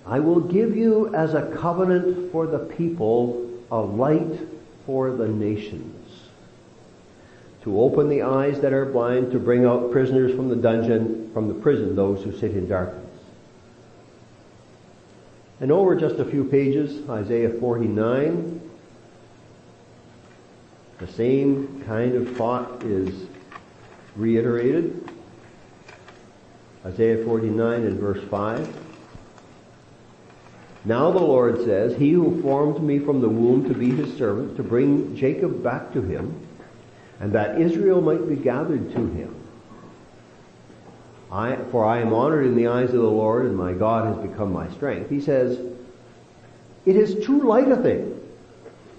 I 0.05 0.19
will 0.19 0.41
give 0.41 0.77
you 0.77 1.11
as 1.15 1.33
a 1.33 1.49
covenant 1.57 2.31
for 2.31 2.45
the 2.45 2.59
people, 2.59 3.49
a 3.71 3.79
light 3.81 4.47
for 4.85 5.09
the 5.09 5.27
nations 5.27 6.00
to 7.63 7.79
open 7.79 8.09
the 8.09 8.23
eyes 8.23 8.59
that 8.61 8.73
are 8.73 8.85
blind, 8.85 9.31
to 9.31 9.39
bring 9.39 9.65
out 9.65 9.91
prisoners 9.91 10.35
from 10.35 10.49
the 10.49 10.55
dungeon, 10.55 11.29
from 11.33 11.47
the 11.47 11.53
prison, 11.53 11.95
those 11.95 12.23
who 12.23 12.35
sit 12.37 12.51
in 12.51 12.67
darkness. 12.67 13.05
And 15.59 15.71
over 15.71 15.95
just 15.95 16.15
a 16.15 16.25
few 16.25 16.43
pages, 16.43 17.07
Isaiah 17.07 17.51
49, 17.51 18.69
the 20.97 21.07
same 21.07 21.83
kind 21.85 22.15
of 22.15 22.35
thought 22.35 22.83
is 22.83 23.27
reiterated. 24.15 25.07
Isaiah 26.83 27.23
49 27.23 27.83
and 27.83 27.99
verse 27.99 28.23
5. 28.27 28.75
Now 30.83 31.11
the 31.11 31.19
Lord 31.19 31.63
says, 31.63 31.95
He 31.95 32.11
who 32.11 32.41
formed 32.41 32.81
me 32.81 32.97
from 32.97 33.21
the 33.21 33.29
womb 33.29 33.67
to 33.67 33.75
be 33.75 33.91
his 33.91 34.17
servant, 34.17 34.57
to 34.57 34.63
bring 34.63 35.15
Jacob 35.15 35.63
back 35.63 35.93
to 35.93 36.01
him, 36.01 36.35
and 37.21 37.33
that 37.33 37.61
Israel 37.61 38.01
might 38.01 38.27
be 38.27 38.35
gathered 38.35 38.91
to 38.93 38.97
him. 38.97 39.35
I, 41.31 41.55
for 41.71 41.85
I 41.85 42.01
am 42.01 42.13
honored 42.13 42.47
in 42.47 42.55
the 42.55 42.67
eyes 42.67 42.89
of 42.89 42.95
the 42.95 43.03
Lord, 43.03 43.45
and 43.45 43.55
my 43.55 43.73
God 43.73 44.07
has 44.07 44.27
become 44.27 44.51
my 44.51 44.69
strength. 44.71 45.09
He 45.09 45.21
says, 45.21 45.57
It 46.85 46.95
is 46.95 47.23
too 47.23 47.43
light 47.43 47.71
a 47.71 47.77
thing 47.77 48.19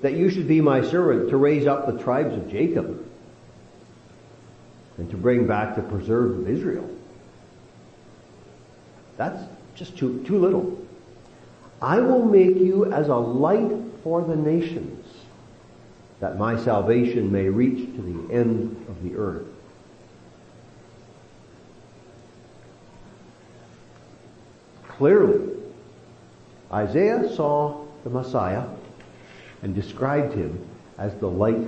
that 0.02 0.12
you 0.12 0.30
should 0.30 0.46
be 0.46 0.60
my 0.60 0.82
servant 0.82 1.30
to 1.30 1.36
raise 1.36 1.66
up 1.66 1.86
the 1.86 2.00
tribes 2.00 2.34
of 2.34 2.48
Jacob 2.48 3.04
and 4.98 5.10
to 5.10 5.16
bring 5.16 5.48
back 5.48 5.74
the 5.74 5.82
preserved 5.82 6.40
of 6.40 6.48
Israel. 6.48 6.88
That's 9.16 9.42
just 9.74 9.98
too, 9.98 10.22
too 10.24 10.38
little. 10.38 10.78
I 11.82 11.98
will 11.98 12.24
make 12.24 12.56
you 12.56 12.92
as 12.92 13.08
a 13.08 13.16
light 13.16 13.72
for 14.04 14.22
the 14.22 14.36
nations 14.36 15.01
that 16.22 16.38
my 16.38 16.56
salvation 16.56 17.32
may 17.32 17.48
reach 17.48 17.84
to 17.96 18.00
the 18.00 18.32
end 18.32 18.86
of 18.88 19.02
the 19.02 19.16
earth. 19.16 19.44
Clearly, 24.86 25.50
Isaiah 26.72 27.28
saw 27.34 27.84
the 28.04 28.10
Messiah 28.10 28.62
and 29.62 29.74
described 29.74 30.34
him 30.34 30.64
as 30.96 31.12
the 31.16 31.26
light. 31.26 31.66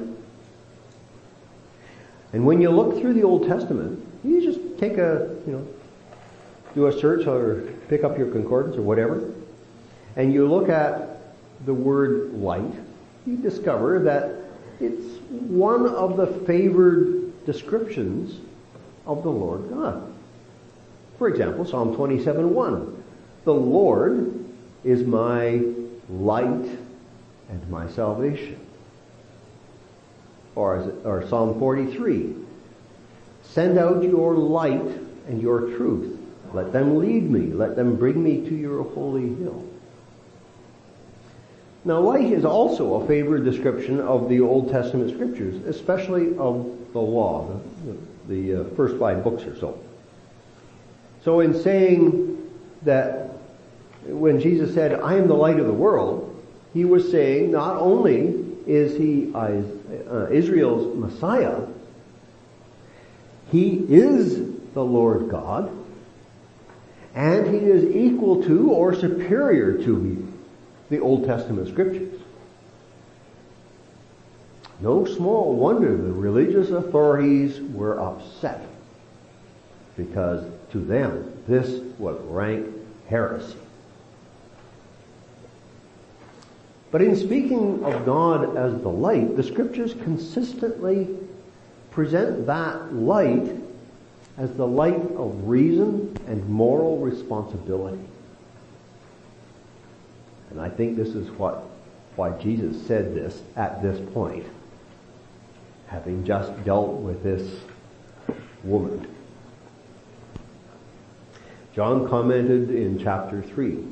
And 2.33 2.47
when 2.47 2.61
you 2.63 2.71
look 2.71 3.01
through 3.01 3.15
the 3.15 3.25
Old 3.25 3.49
Testament, 3.49 4.07
you 4.23 4.41
just 4.41 4.79
take 4.79 4.99
a, 4.99 5.37
you 5.49 5.53
know, 5.53 5.69
do 6.77 6.87
a 6.87 6.93
search 6.93 7.27
or 7.27 7.73
pick 7.89 8.05
up 8.05 8.17
your 8.17 8.31
concordance 8.31 8.77
or 8.77 8.83
whatever, 8.83 9.35
and 10.15 10.33
you 10.33 10.47
look 10.47 10.69
at 10.69 11.19
the 11.67 11.75
word 11.75 12.35
light, 12.35 12.73
you 13.27 13.37
discover 13.37 13.99
that 13.99 14.34
it's 14.81 15.21
one 15.31 15.87
of 15.87 16.17
the 16.17 16.27
favored 16.27 17.45
descriptions 17.47 18.41
of 19.07 19.23
the 19.23 19.31
Lord 19.31 19.69
God. 19.71 20.13
For 21.19 21.29
example, 21.29 21.65
Psalm 21.65 21.95
27:1. 21.97 23.03
The 23.45 23.55
Lord 23.55 24.45
is 24.83 25.07
my 25.07 25.63
light 26.09 26.79
and 27.49 27.71
my 27.71 27.89
salvation. 27.89 28.59
Or, 30.55 30.77
it, 30.77 31.07
or 31.07 31.27
Psalm 31.29 31.59
43. 31.59 32.35
Send 33.43 33.79
out 33.79 34.03
your 34.03 34.35
light 34.35 34.83
and 35.29 35.41
your 35.41 35.61
truth. 35.77 36.19
Let 36.53 36.73
them 36.73 36.99
lead 36.99 37.31
me. 37.31 37.53
Let 37.53 37.77
them 37.77 37.97
bring 37.97 38.23
me 38.23 38.49
to 38.49 38.55
your 38.55 38.83
holy 38.83 39.35
hill. 39.35 39.65
Now, 41.87 42.01
light 42.01 42.33
is 42.33 42.45
also 42.47 43.03
a 43.03 43.07
favorite 43.07 43.45
description 43.45 44.01
of 44.01 44.29
the 44.31 44.41
Old 44.41 44.71
Testament 44.71 45.13
scriptures, 45.13 45.63
especially 45.67 46.37
of 46.39 46.79
the 46.93 47.01
law, 47.01 47.61
the, 47.85 48.35
the 48.35 48.61
uh, 48.61 48.75
first 48.75 48.99
five 48.99 49.23
books 49.23 49.43
or 49.45 49.55
so. 49.59 49.79
So 51.25 51.41
in 51.41 51.63
saying 51.63 52.51
that 52.83 53.31
when 54.07 54.41
Jesus 54.41 54.75
said, 54.75 54.99
I 55.01 55.17
am 55.17 55.29
the 55.29 55.35
light 55.35 55.59
of 55.59 55.67
the 55.67 55.73
world, 55.73 56.31
he 56.73 56.85
was 56.85 57.11
saying 57.11 57.51
not 57.51 57.77
only 57.77 58.45
is 58.67 58.97
he 58.97 59.31
uh, 59.35 60.29
Israel's 60.31 60.97
Messiah, 60.97 61.67
he 63.51 63.71
is 63.89 64.39
the 64.73 64.85
Lord 64.85 65.29
God, 65.29 65.71
and 67.15 67.47
he 67.47 67.59
is 67.59 67.85
equal 67.95 68.43
to 68.45 68.71
or 68.71 68.95
superior 68.95 69.83
to 69.85 70.24
the 70.95 71.01
Old 71.01 71.25
Testament 71.25 71.69
scriptures. 71.69 72.21
No 74.81 75.05
small 75.05 75.57
wonder 75.57 75.97
the 75.97 76.13
religious 76.13 76.71
authorities 76.71 77.61
were 77.73 77.99
upset 77.99 78.65
because 79.97 80.45
to 80.71 80.79
them 80.79 81.33
this 81.49 81.81
was 81.99 82.21
rank 82.27 82.67
heresy. 83.09 83.57
But 86.93 87.03
in 87.03 87.17
speaking 87.17 87.83
of 87.85 88.07
God 88.07 88.57
as 88.57 88.81
the 88.81 88.89
light, 88.89 89.37
the 89.37 89.43
scriptures 89.43 89.95
consistently 89.95 91.09
present 91.91 92.47
that 92.47 92.95
light 92.95 93.51
as 94.39 94.53
the 94.53 94.67
light 94.67 95.11
of 95.17 95.49
reason 95.49 96.17
and 96.29 96.49
moral 96.49 96.99
responsibility. 96.99 97.99
And 100.55 100.63
I 100.63 100.69
think 100.69 100.97
this 100.97 101.09
is 101.09 101.29
what, 101.33 101.65
why 102.15 102.31
Jesus 102.39 102.81
said 102.87 103.13
this 103.13 103.43
at 103.57 103.83
this 103.83 103.99
point, 104.13 104.47
having 105.89 106.25
just 106.25 106.65
dealt 106.65 107.01
with 107.01 107.25
this 107.25 107.61
woman. 108.63 109.13
John 111.75 112.09
commented 112.09 112.71
in 112.71 113.01
chapter 113.01 113.43
3. 113.43 113.85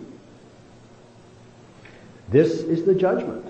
This 2.28 2.60
is 2.60 2.84
the 2.84 2.94
judgment. 2.94 3.44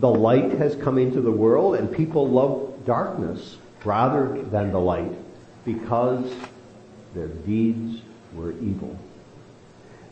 The 0.00 0.10
light 0.10 0.52
has 0.52 0.76
come 0.76 0.98
into 0.98 1.22
the 1.22 1.32
world 1.32 1.76
and 1.76 1.90
people 1.90 2.28
love 2.28 2.84
darkness 2.84 3.56
rather 3.82 4.42
than 4.42 4.72
the 4.72 4.78
light 4.78 5.12
because 5.64 6.30
their 7.14 7.28
deeds 7.28 8.02
were 8.34 8.52
evil. 8.52 8.98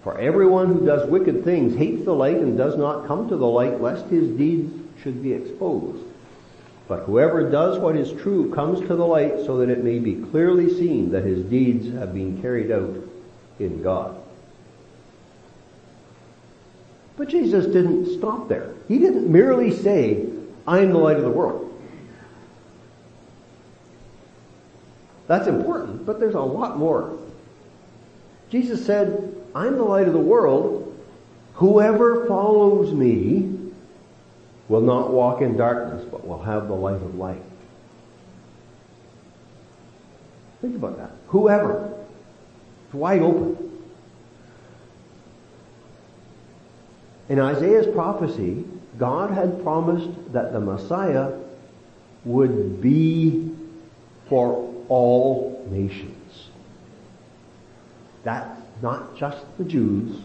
For 0.06 0.16
everyone 0.20 0.68
who 0.68 0.86
does 0.86 1.10
wicked 1.10 1.42
things 1.42 1.74
hates 1.74 2.04
the 2.04 2.14
light 2.14 2.36
and 2.36 2.56
does 2.56 2.76
not 2.76 3.08
come 3.08 3.28
to 3.28 3.36
the 3.36 3.44
light 3.44 3.80
lest 3.80 4.06
his 4.06 4.28
deeds 4.38 4.72
should 5.02 5.20
be 5.20 5.32
exposed. 5.32 6.00
But 6.86 7.00
whoever 7.00 7.50
does 7.50 7.76
what 7.80 7.96
is 7.96 8.12
true 8.22 8.54
comes 8.54 8.78
to 8.86 8.94
the 8.94 9.04
light 9.04 9.44
so 9.44 9.56
that 9.56 9.68
it 9.68 9.82
may 9.82 9.98
be 9.98 10.14
clearly 10.14 10.72
seen 10.72 11.10
that 11.10 11.24
his 11.24 11.44
deeds 11.46 11.92
have 11.92 12.14
been 12.14 12.40
carried 12.40 12.70
out 12.70 12.96
in 13.58 13.82
God. 13.82 14.16
But 17.16 17.28
Jesus 17.28 17.66
didn't 17.66 18.16
stop 18.16 18.48
there. 18.48 18.74
He 18.86 19.00
didn't 19.00 19.26
merely 19.28 19.76
say, 19.76 20.24
I 20.68 20.82
am 20.82 20.92
the 20.92 20.98
light 20.98 21.16
of 21.16 21.24
the 21.24 21.30
world. 21.30 21.76
That's 25.26 25.48
important, 25.48 26.06
but 26.06 26.20
there's 26.20 26.36
a 26.36 26.40
lot 26.40 26.78
more. 26.78 27.18
Jesus 28.50 28.86
said, 28.86 29.35
I'm 29.56 29.78
the 29.78 29.84
light 29.84 30.06
of 30.06 30.12
the 30.12 30.18
world. 30.18 30.94
Whoever 31.54 32.26
follows 32.26 32.92
me 32.92 33.72
will 34.68 34.82
not 34.82 35.10
walk 35.10 35.40
in 35.40 35.56
darkness, 35.56 36.06
but 36.10 36.26
will 36.26 36.42
have 36.42 36.68
the 36.68 36.74
light 36.74 36.96
of 37.00 37.14
life. 37.14 37.38
Think 40.60 40.76
about 40.76 40.98
that. 40.98 41.10
Whoever. 41.28 41.90
It's 42.84 42.94
wide 42.94 43.22
open. 43.22 43.56
In 47.30 47.40
Isaiah's 47.40 47.86
prophecy, 47.94 48.62
God 48.98 49.30
had 49.30 49.62
promised 49.62 50.34
that 50.34 50.52
the 50.52 50.60
Messiah 50.60 51.32
would 52.26 52.82
be 52.82 53.56
for 54.28 54.70
all 54.90 55.66
nations. 55.70 56.50
That's 58.22 58.65
not 58.82 59.16
just 59.16 59.44
the 59.58 59.64
Jews, 59.64 60.18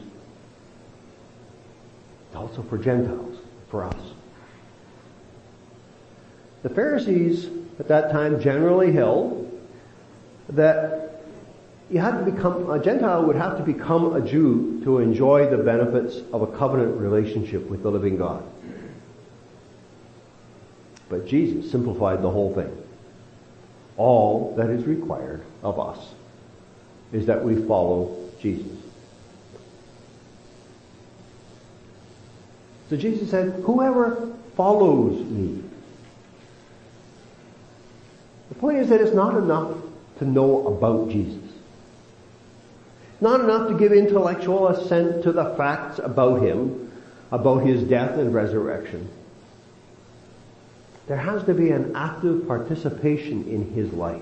it's 2.28 2.36
also 2.36 2.62
for 2.64 2.78
Gentiles, 2.78 3.38
for 3.70 3.84
us. 3.84 3.96
The 6.64 6.70
Pharisees 6.70 7.50
at 7.80 7.88
that 7.88 8.12
time 8.12 8.40
generally 8.40 8.92
held 8.92 9.48
that 10.50 11.24
you 11.90 12.00
had 12.00 12.24
to 12.24 12.32
become, 12.32 12.70
a 12.70 12.82
Gentile 12.82 13.26
would 13.26 13.36
have 13.36 13.58
to 13.58 13.64
become 13.64 14.16
a 14.16 14.22
Jew 14.22 14.80
to 14.84 15.00
enjoy 15.00 15.50
the 15.50 15.58
benefits 15.58 16.18
of 16.32 16.42
a 16.42 16.48
covenant 16.48 16.98
relationship 17.00 17.70
with 17.70 17.84
the 17.84 17.92
living 17.92 18.18
God. 18.18 18.44
But 21.10 21.28
Jesus 21.28 21.70
simplified 21.70 22.22
the 22.22 22.30
whole 22.30 22.54
thing. 22.56 22.72
All 23.98 24.56
that 24.56 24.70
is 24.70 24.86
required 24.86 25.44
of 25.64 25.80
us 25.80 26.14
is 27.12 27.26
that 27.26 27.44
we 27.44 27.56
follow 27.66 28.18
Jesus. 28.42 28.78
So 32.90 32.98
Jesus 32.98 33.30
said, 33.30 33.64
whoever 33.64 34.34
follows 34.56 35.24
me. 35.26 35.64
The 38.50 38.56
point 38.56 38.80
is 38.80 38.90
that 38.90 39.00
it's 39.00 39.14
not 39.14 39.38
enough 39.38 39.78
to 40.20 40.26
know 40.26 40.68
about 40.68 41.10
Jesus. 41.10 41.42
Not 43.22 43.40
enough 43.40 43.70
to 43.70 43.78
give 43.78 43.94
intellectual 43.94 44.68
assent 44.68 45.24
to 45.24 45.32
the 45.32 45.56
facts 45.56 46.00
about 46.00 46.42
him, 46.42 46.92
about 47.32 47.60
his 47.60 47.84
death 47.84 48.18
and 48.18 48.34
resurrection. 48.34 49.10
There 51.08 51.18
has 51.18 51.44
to 51.46 51.54
be 51.54 51.72
an 51.72 51.96
active 51.96 52.48
participation 52.48 53.48
in 53.48 53.72
his 53.74 53.94
life. 53.94 54.22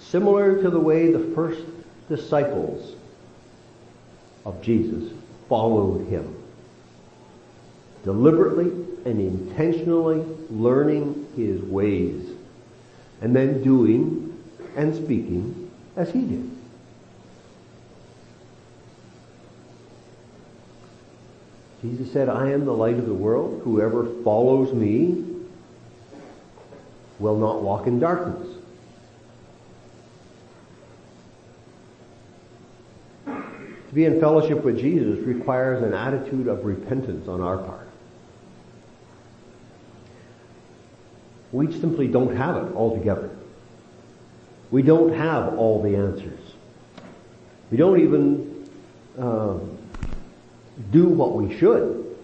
Similar 0.00 0.62
to 0.62 0.70
the 0.70 0.80
way 0.80 1.12
the 1.12 1.34
first 1.34 1.60
disciples 2.08 2.94
of 4.44 4.60
Jesus 4.62 5.12
followed 5.48 6.06
him. 6.08 6.34
Deliberately 8.04 8.66
and 9.04 9.20
intentionally 9.20 10.24
learning 10.50 11.26
his 11.36 11.60
ways 11.62 12.30
and 13.20 13.34
then 13.34 13.62
doing 13.62 14.42
and 14.76 14.94
speaking 14.94 15.70
as 15.96 16.10
he 16.12 16.20
did. 16.20 16.50
Jesus 21.82 22.12
said, 22.12 22.28
I 22.28 22.50
am 22.50 22.64
the 22.64 22.72
light 22.72 22.98
of 22.98 23.06
the 23.06 23.14
world. 23.14 23.60
Whoever 23.64 24.06
follows 24.24 24.72
me 24.72 25.24
will 27.18 27.36
not 27.36 27.62
walk 27.62 27.86
in 27.86 28.00
darkness. 28.00 28.57
Be 33.98 34.04
in 34.04 34.20
fellowship 34.20 34.62
with 34.62 34.78
Jesus 34.78 35.18
requires 35.26 35.82
an 35.82 35.92
attitude 35.92 36.46
of 36.46 36.64
repentance 36.64 37.26
on 37.26 37.40
our 37.40 37.58
part. 37.58 37.88
We 41.50 41.72
simply 41.80 42.06
don't 42.06 42.36
have 42.36 42.58
it 42.58 42.76
altogether. 42.76 43.28
We 44.70 44.82
don't 44.82 45.12
have 45.14 45.58
all 45.58 45.82
the 45.82 45.96
answers. 45.96 46.38
We 47.72 47.76
don't 47.76 47.98
even 47.98 48.70
um, 49.18 49.76
do 50.92 51.08
what 51.08 51.34
we 51.34 51.58
should. 51.58 52.16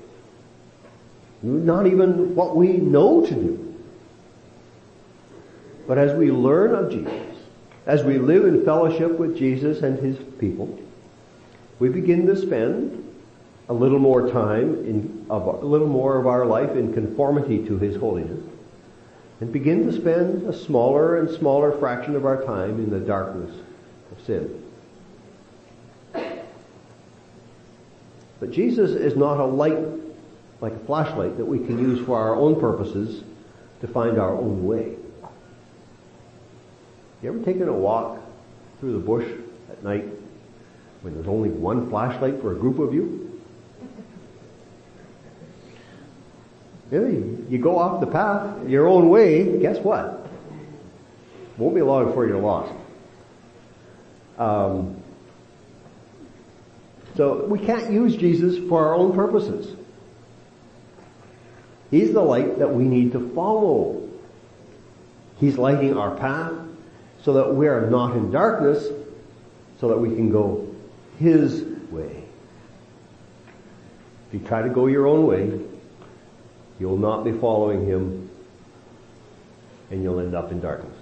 Not 1.42 1.88
even 1.88 2.36
what 2.36 2.54
we 2.54 2.68
know 2.68 3.26
to 3.26 3.34
do. 3.34 3.76
But 5.88 5.98
as 5.98 6.16
we 6.16 6.30
learn 6.30 6.76
of 6.76 6.92
Jesus, 6.92 7.36
as 7.84 8.04
we 8.04 8.18
live 8.18 8.44
in 8.44 8.64
fellowship 8.64 9.18
with 9.18 9.36
Jesus 9.36 9.82
and 9.82 9.98
His 9.98 10.16
people, 10.38 10.78
we 11.78 11.88
begin 11.88 12.26
to 12.26 12.36
spend 12.36 13.00
a 13.68 13.74
little 13.74 13.98
more 13.98 14.30
time 14.30 14.74
in, 14.84 15.26
of, 15.30 15.46
a 15.46 15.66
little 15.66 15.88
more 15.88 16.18
of 16.18 16.26
our 16.26 16.44
life 16.44 16.70
in 16.70 16.92
conformity 16.92 17.64
to 17.66 17.78
His 17.78 17.96
holiness, 17.96 18.42
and 19.40 19.52
begin 19.52 19.86
to 19.86 19.92
spend 19.92 20.46
a 20.46 20.52
smaller 20.56 21.18
and 21.18 21.30
smaller 21.30 21.72
fraction 21.78 22.14
of 22.14 22.24
our 22.24 22.44
time 22.44 22.78
in 22.78 22.90
the 22.90 23.00
darkness 23.00 23.54
of 24.12 24.24
sin. 24.24 24.60
But 28.40 28.50
Jesus 28.50 28.90
is 28.90 29.16
not 29.16 29.40
a 29.40 29.44
light, 29.44 29.78
like 30.60 30.74
a 30.74 30.78
flashlight, 30.80 31.38
that 31.38 31.44
we 31.44 31.58
can 31.58 31.78
use 31.78 32.04
for 32.04 32.18
our 32.18 32.36
own 32.36 32.60
purposes 32.60 33.24
to 33.80 33.88
find 33.88 34.18
our 34.18 34.34
own 34.36 34.66
way. 34.66 34.96
You 37.22 37.30
ever 37.30 37.42
taken 37.42 37.68
a 37.68 37.72
walk 37.72 38.20
through 38.80 38.92
the 38.92 38.98
bush 38.98 39.26
at 39.70 39.82
night 39.82 40.04
when 41.04 41.12
there's 41.12 41.28
only 41.28 41.50
one 41.50 41.90
flashlight 41.90 42.40
for 42.40 42.52
a 42.52 42.54
group 42.54 42.78
of 42.78 42.94
you? 42.94 43.42
Really, 46.90 47.44
you 47.50 47.58
go 47.58 47.78
off 47.78 48.00
the 48.00 48.06
path 48.06 48.66
your 48.66 48.88
own 48.88 49.10
way, 49.10 49.58
guess 49.58 49.76
what? 49.80 50.26
Won't 51.58 51.74
be 51.74 51.82
long 51.82 52.06
before 52.06 52.26
you're 52.26 52.40
lost. 52.40 52.72
Um, 54.38 55.02
so 57.16 57.44
we 57.44 57.58
can't 57.58 57.92
use 57.92 58.16
Jesus 58.16 58.66
for 58.66 58.86
our 58.86 58.94
own 58.94 59.12
purposes. 59.12 59.76
He's 61.90 62.14
the 62.14 62.22
light 62.22 62.58
that 62.60 62.72
we 62.72 62.84
need 62.84 63.12
to 63.12 63.30
follow. 63.34 64.08
He's 65.38 65.58
lighting 65.58 65.98
our 65.98 66.16
path 66.16 66.54
so 67.22 67.34
that 67.34 67.54
we 67.54 67.68
are 67.68 67.90
not 67.90 68.16
in 68.16 68.30
darkness, 68.30 68.88
so 69.80 69.88
that 69.88 69.98
we 69.98 70.08
can 70.08 70.30
go 70.30 70.73
His 71.18 71.62
way. 71.90 72.24
If 74.28 74.40
you 74.40 74.46
try 74.46 74.62
to 74.62 74.68
go 74.68 74.86
your 74.86 75.06
own 75.06 75.26
way, 75.26 75.60
you'll 76.78 76.98
not 76.98 77.24
be 77.24 77.32
following 77.32 77.86
Him 77.86 78.30
and 79.90 80.02
you'll 80.02 80.18
end 80.18 80.34
up 80.34 80.50
in 80.50 80.60
darkness. 80.60 80.96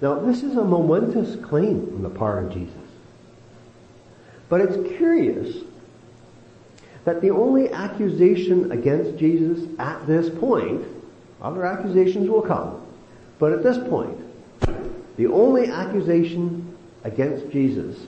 Now 0.00 0.20
this 0.20 0.42
is 0.42 0.56
a 0.56 0.64
momentous 0.64 1.42
claim 1.44 1.92
on 1.94 2.02
the 2.02 2.10
part 2.10 2.44
of 2.44 2.52
Jesus. 2.52 2.74
But 4.48 4.60
it's 4.60 4.96
curious 4.96 5.64
that 7.04 7.20
the 7.20 7.30
only 7.30 7.72
accusation 7.72 8.72
against 8.72 9.18
Jesus 9.18 9.68
at 9.78 10.06
this 10.06 10.28
point, 10.38 10.84
other 11.40 11.64
accusations 11.64 12.28
will 12.28 12.42
come, 12.42 12.86
but 13.38 13.52
at 13.52 13.62
this 13.62 13.78
point, 13.88 14.18
the 15.16 15.26
only 15.26 15.66
accusation 15.66 16.69
against 17.04 17.50
Jesus 17.50 18.06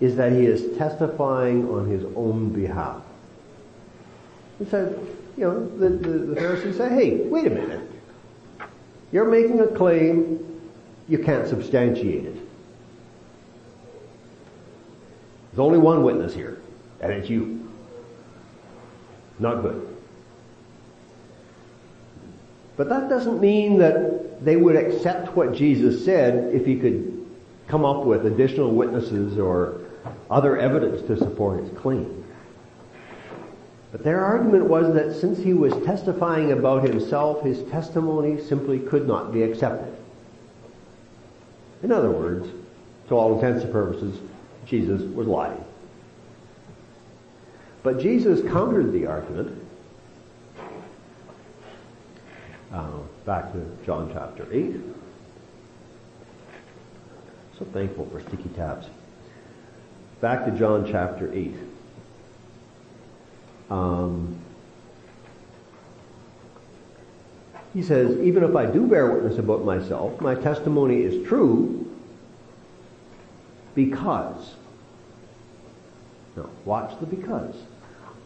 is 0.00 0.16
that 0.16 0.32
he 0.32 0.46
is 0.46 0.76
testifying 0.78 1.68
on 1.68 1.88
his 1.88 2.04
own 2.14 2.50
behalf. 2.50 3.02
He 4.58 4.64
said, 4.64 4.98
you 5.36 5.44
know, 5.44 5.66
the, 5.76 5.88
the, 5.88 6.18
the 6.18 6.36
Pharisees 6.36 6.76
say, 6.76 6.88
hey, 6.88 7.16
wait 7.24 7.46
a 7.46 7.50
minute. 7.50 7.90
You're 9.12 9.28
making 9.28 9.60
a 9.60 9.66
claim, 9.68 10.60
you 11.08 11.18
can't 11.18 11.48
substantiate 11.48 12.26
it. 12.26 12.34
There's 15.50 15.60
only 15.60 15.78
one 15.78 16.02
witness 16.02 16.34
here, 16.34 16.60
and 17.00 17.12
it's 17.12 17.28
you. 17.28 17.68
Not 19.38 19.62
good. 19.62 19.96
But 22.76 22.88
that 22.90 23.08
doesn't 23.08 23.40
mean 23.40 23.78
that 23.78 24.44
they 24.44 24.56
would 24.56 24.76
accept 24.76 25.34
what 25.34 25.52
Jesus 25.52 26.04
said 26.04 26.54
if 26.54 26.64
he 26.64 26.76
could 26.76 27.17
come 27.68 27.84
up 27.84 28.04
with 28.04 28.26
additional 28.26 28.74
witnesses 28.74 29.38
or 29.38 29.80
other 30.30 30.56
evidence 30.56 31.02
to 31.06 31.16
support 31.16 31.60
his 31.60 31.78
claim. 31.78 32.24
But 33.92 34.04
their 34.04 34.24
argument 34.24 34.66
was 34.66 34.92
that 34.94 35.18
since 35.18 35.38
he 35.38 35.54
was 35.54 35.72
testifying 35.84 36.52
about 36.52 36.84
himself, 36.84 37.42
his 37.42 37.62
testimony 37.70 38.40
simply 38.40 38.80
could 38.80 39.06
not 39.06 39.32
be 39.32 39.42
accepted. 39.42 39.94
In 41.82 41.92
other 41.92 42.10
words, 42.10 42.48
to 43.08 43.14
all 43.14 43.34
intents 43.34 43.64
and 43.64 43.72
purposes, 43.72 44.18
Jesus 44.66 45.02
was 45.14 45.26
lying. 45.26 45.64
But 47.82 48.00
Jesus 48.00 48.42
countered 48.50 48.92
the 48.92 49.06
argument. 49.06 49.62
Uh, 52.72 52.98
back 53.24 53.52
to 53.52 53.64
John 53.86 54.10
chapter 54.12 54.46
8. 54.52 54.76
So 57.58 57.64
thankful 57.64 58.06
for 58.06 58.20
sticky 58.20 58.50
tabs. 58.50 58.86
Back 60.20 60.44
to 60.44 60.52
John 60.52 60.86
chapter 60.88 61.32
8. 61.32 61.54
Um, 63.68 64.38
he 67.74 67.82
says, 67.82 68.16
even 68.20 68.44
if 68.44 68.54
I 68.54 68.66
do 68.66 68.86
bear 68.86 69.10
witness 69.10 69.38
about 69.38 69.64
myself, 69.64 70.20
my 70.20 70.36
testimony 70.36 71.02
is 71.02 71.26
true 71.26 71.84
because. 73.74 74.54
Now, 76.36 76.48
watch 76.64 76.98
the 77.00 77.06
because. 77.06 77.56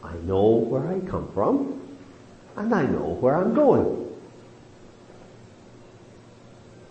I 0.05 0.15
know 0.25 0.47
where 0.47 0.87
I 0.87 1.01
come 1.01 1.31
from, 1.33 1.81
and 2.57 2.75
I 2.75 2.85
know 2.85 3.17
where 3.21 3.37
I'm 3.37 3.55
going. 3.55 4.09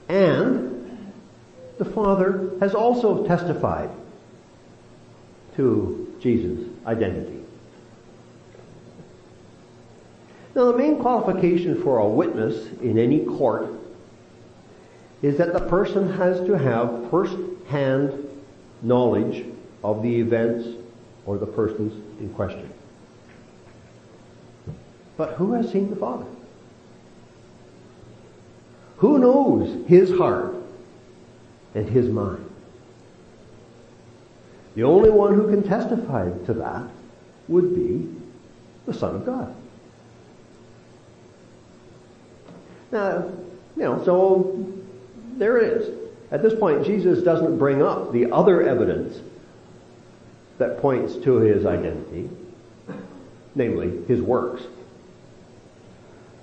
And 0.09 0.70
the 1.81 1.89
Father 1.89 2.51
has 2.59 2.75
also 2.75 3.25
testified 3.25 3.89
to 5.55 6.15
Jesus' 6.19 6.69
identity. 6.85 7.39
Now 10.53 10.71
the 10.71 10.77
main 10.77 10.99
qualification 10.99 11.81
for 11.81 11.97
a 11.97 12.07
witness 12.07 12.67
in 12.81 12.99
any 12.99 13.25
court 13.25 13.67
is 15.23 15.39
that 15.39 15.53
the 15.53 15.61
person 15.61 16.13
has 16.13 16.37
to 16.45 16.55
have 16.55 17.09
first-hand 17.09 18.29
knowledge 18.83 19.43
of 19.83 20.03
the 20.03 20.19
events 20.19 20.67
or 21.25 21.39
the 21.39 21.47
persons 21.47 21.93
in 22.19 22.31
question. 22.35 22.71
But 25.17 25.31
who 25.33 25.53
has 25.53 25.71
seen 25.71 25.89
the 25.89 25.95
Father? 25.95 26.27
Who 28.97 29.17
knows 29.17 29.87
his 29.87 30.15
heart 30.15 30.60
and 31.73 31.89
his 31.89 32.07
mind? 32.09 32.47
The 34.75 34.83
only 34.83 35.09
one 35.09 35.33
who 35.35 35.49
can 35.49 35.63
testify 35.63 36.29
to 36.45 36.53
that 36.53 36.87
would 37.47 37.75
be 37.75 38.09
the 38.85 38.93
Son 38.93 39.15
of 39.15 39.25
God. 39.25 39.53
Now, 42.91 43.31
you 43.75 43.83
know, 43.83 44.03
so 44.03 44.65
there 45.37 45.57
it 45.57 45.81
is. 45.81 45.97
At 46.31 46.41
this 46.41 46.53
point, 46.53 46.85
Jesus 46.85 47.23
doesn't 47.23 47.57
bring 47.57 47.81
up 47.81 48.11
the 48.11 48.31
other 48.31 48.67
evidence 48.67 49.19
that 50.57 50.79
points 50.79 51.15
to 51.17 51.37
his 51.37 51.65
identity, 51.65 52.29
namely 53.55 54.05
his 54.07 54.21
works. 54.21 54.63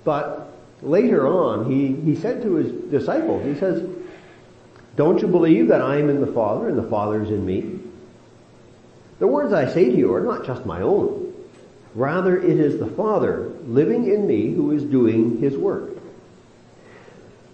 But 0.03 0.51
later 0.81 1.27
on, 1.27 1.71
he, 1.71 1.95
he 1.95 2.15
said 2.15 2.41
to 2.43 2.55
his 2.55 2.71
disciples, 2.91 3.43
he 3.45 3.55
says, 3.55 3.87
don't 4.99 5.21
you 5.21 5.29
believe 5.29 5.69
that 5.69 5.81
I 5.81 5.95
am 5.95 6.09
in 6.09 6.19
the 6.19 6.27
Father 6.27 6.67
and 6.67 6.77
the 6.77 6.89
Father 6.89 7.23
is 7.23 7.29
in 7.29 7.45
me? 7.45 7.79
The 9.19 9.27
words 9.27 9.53
I 9.53 9.65
say 9.73 9.85
to 9.85 9.95
you 9.95 10.13
are 10.13 10.19
not 10.19 10.45
just 10.45 10.65
my 10.65 10.81
own. 10.81 11.33
Rather, 11.95 12.37
it 12.37 12.59
is 12.59 12.77
the 12.77 12.85
Father 12.85 13.49
living 13.65 14.11
in 14.11 14.27
me 14.27 14.51
who 14.51 14.71
is 14.71 14.83
doing 14.83 15.37
his 15.37 15.55
work. 15.55 15.91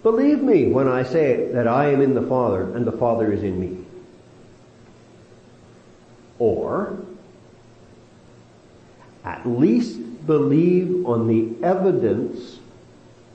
Believe 0.02 0.42
me 0.42 0.66
when 0.72 0.88
I 0.88 1.04
say 1.04 1.52
that 1.52 1.68
I 1.68 1.92
am 1.92 2.00
in 2.00 2.14
the 2.14 2.26
Father 2.26 2.74
and 2.74 2.84
the 2.84 2.90
Father 2.90 3.32
is 3.32 3.44
in 3.44 3.60
me. 3.60 3.78
Or, 6.40 6.98
at 9.24 9.46
least 9.46 10.26
believe 10.26 11.06
on 11.06 11.28
the 11.28 11.64
evidence 11.64 12.58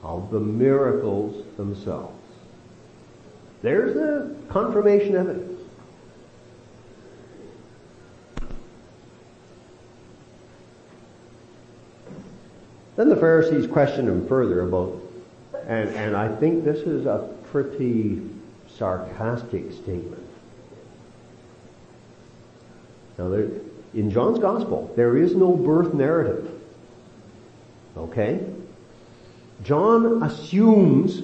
of 0.02 0.30
the 0.30 0.40
miracles 0.40 1.46
themselves. 1.56 2.21
There's 3.62 3.94
the 3.94 4.36
confirmation 4.48 5.16
evidence. 5.16 5.60
Then 12.96 13.08
the 13.08 13.16
Pharisees 13.16 13.66
questioned 13.66 14.08
him 14.08 14.28
further 14.28 14.62
about 14.62 15.02
and, 15.66 15.90
and 15.90 16.16
I 16.16 16.34
think 16.36 16.64
this 16.64 16.80
is 16.80 17.06
a 17.06 17.28
pretty 17.50 18.22
sarcastic 18.68 19.72
statement. 19.72 20.22
Now, 23.18 23.28
there, 23.28 23.48
in 23.94 24.10
John's 24.10 24.38
Gospel, 24.38 24.92
there 24.96 25.16
is 25.16 25.36
no 25.36 25.54
birth 25.54 25.94
narrative. 25.94 26.50
Okay? 27.96 28.40
John 29.62 30.22
assumes 30.22 31.22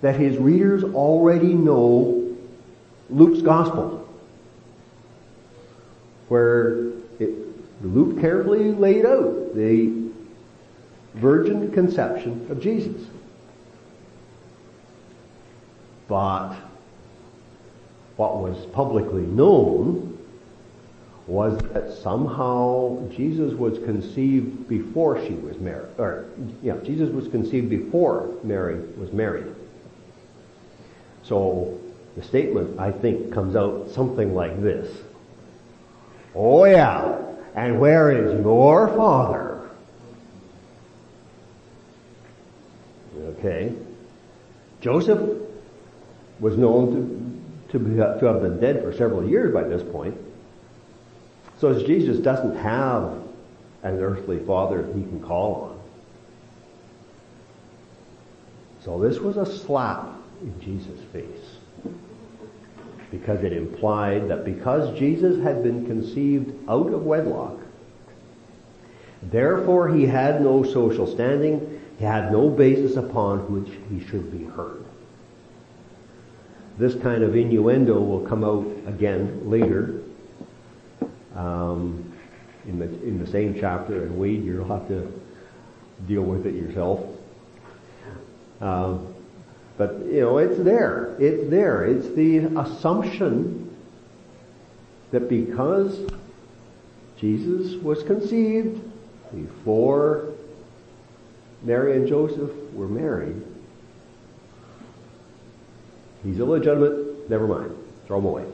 that 0.00 0.16
his 0.16 0.36
readers 0.36 0.84
already 0.84 1.54
know 1.54 2.36
Luke's 3.10 3.42
Gospel, 3.42 4.08
where 6.28 6.88
it, 7.18 7.34
Luke 7.82 8.20
carefully 8.20 8.72
laid 8.72 9.06
out 9.06 9.54
the 9.54 10.08
virgin 11.14 11.72
conception 11.72 12.46
of 12.50 12.60
Jesus. 12.60 13.06
But 16.06 16.54
what 18.16 18.38
was 18.38 18.66
publicly 18.66 19.22
known 19.22 20.18
was 21.26 21.58
that 21.72 21.92
somehow 21.92 23.06
Jesus 23.10 23.52
was 23.52 23.78
conceived 23.80 24.66
before 24.66 25.22
she 25.26 25.34
was 25.34 25.58
married, 25.58 25.88
or 25.98 26.24
yeah, 26.62 26.76
Jesus 26.82 27.10
was 27.10 27.28
conceived 27.28 27.68
before 27.68 28.30
Mary 28.42 28.80
was 28.96 29.12
married. 29.12 29.46
So 31.28 31.78
the 32.16 32.22
statement, 32.22 32.80
I 32.80 32.90
think, 32.90 33.32
comes 33.34 33.54
out 33.54 33.90
something 33.90 34.34
like 34.34 34.62
this. 34.62 34.90
Oh 36.34 36.64
yeah, 36.64 37.18
and 37.54 37.78
where 37.78 38.10
is 38.10 38.40
your 38.42 38.88
father? 38.88 39.68
Okay. 43.18 43.74
Joseph 44.80 45.20
was 46.40 46.56
known 46.56 47.42
to, 47.70 47.78
to, 47.78 48.18
to 48.20 48.26
have 48.26 48.40
been 48.40 48.58
dead 48.58 48.82
for 48.82 48.92
several 48.92 49.28
years 49.28 49.52
by 49.52 49.64
this 49.64 49.82
point. 49.82 50.16
So 51.58 51.84
Jesus 51.84 52.18
doesn't 52.18 52.56
have 52.56 53.22
an 53.82 53.98
earthly 54.00 54.38
father 54.38 54.86
he 54.94 55.02
can 55.02 55.20
call 55.20 55.54
on. 55.54 55.80
So 58.84 58.98
this 59.00 59.18
was 59.18 59.36
a 59.36 59.44
slap 59.44 60.17
in 60.40 60.60
Jesus' 60.60 61.00
face. 61.12 61.56
Because 63.10 63.42
it 63.42 63.52
implied 63.52 64.28
that 64.28 64.44
because 64.44 64.96
Jesus 64.98 65.42
had 65.42 65.62
been 65.62 65.86
conceived 65.86 66.52
out 66.68 66.92
of 66.92 67.04
wedlock, 67.04 67.58
therefore 69.22 69.88
he 69.88 70.04
had 70.04 70.42
no 70.42 70.62
social 70.62 71.06
standing, 71.06 71.80
he 71.98 72.04
had 72.04 72.30
no 72.30 72.48
basis 72.48 72.96
upon 72.96 73.38
which 73.50 73.72
he 73.88 74.06
should 74.06 74.30
be 74.30 74.44
heard. 74.44 74.84
This 76.76 76.94
kind 76.94 77.24
of 77.24 77.34
innuendo 77.34 77.98
will 77.98 78.26
come 78.26 78.44
out 78.44 78.66
again 78.86 79.50
later 79.50 80.02
um, 81.34 82.12
in 82.66 82.78
the 82.78 82.86
in 83.04 83.18
the 83.18 83.26
same 83.26 83.56
chapter, 83.58 84.04
and 84.04 84.18
Wade, 84.18 84.44
you'll 84.44 84.66
have 84.66 84.86
to 84.88 85.10
deal 86.06 86.22
with 86.22 86.46
it 86.46 86.54
yourself. 86.54 87.00
Um, 88.60 89.14
but 89.78 89.96
you 90.06 90.20
know, 90.20 90.38
it's 90.38 90.58
there. 90.58 91.16
It's 91.20 91.48
there. 91.48 91.86
It's 91.86 92.08
the 92.10 92.38
assumption 92.38 93.74
that 95.12 95.28
because 95.28 96.10
Jesus 97.16 97.80
was 97.80 98.02
conceived 98.02 98.82
before 99.32 100.34
Mary 101.62 101.96
and 101.96 102.08
Joseph 102.08 102.50
were 102.72 102.88
married, 102.88 103.40
he's 106.24 106.40
illegitimate, 106.40 107.30
never 107.30 107.46
mind, 107.46 107.74
throw 108.06 108.18
him 108.18 108.24
away. 108.24 108.44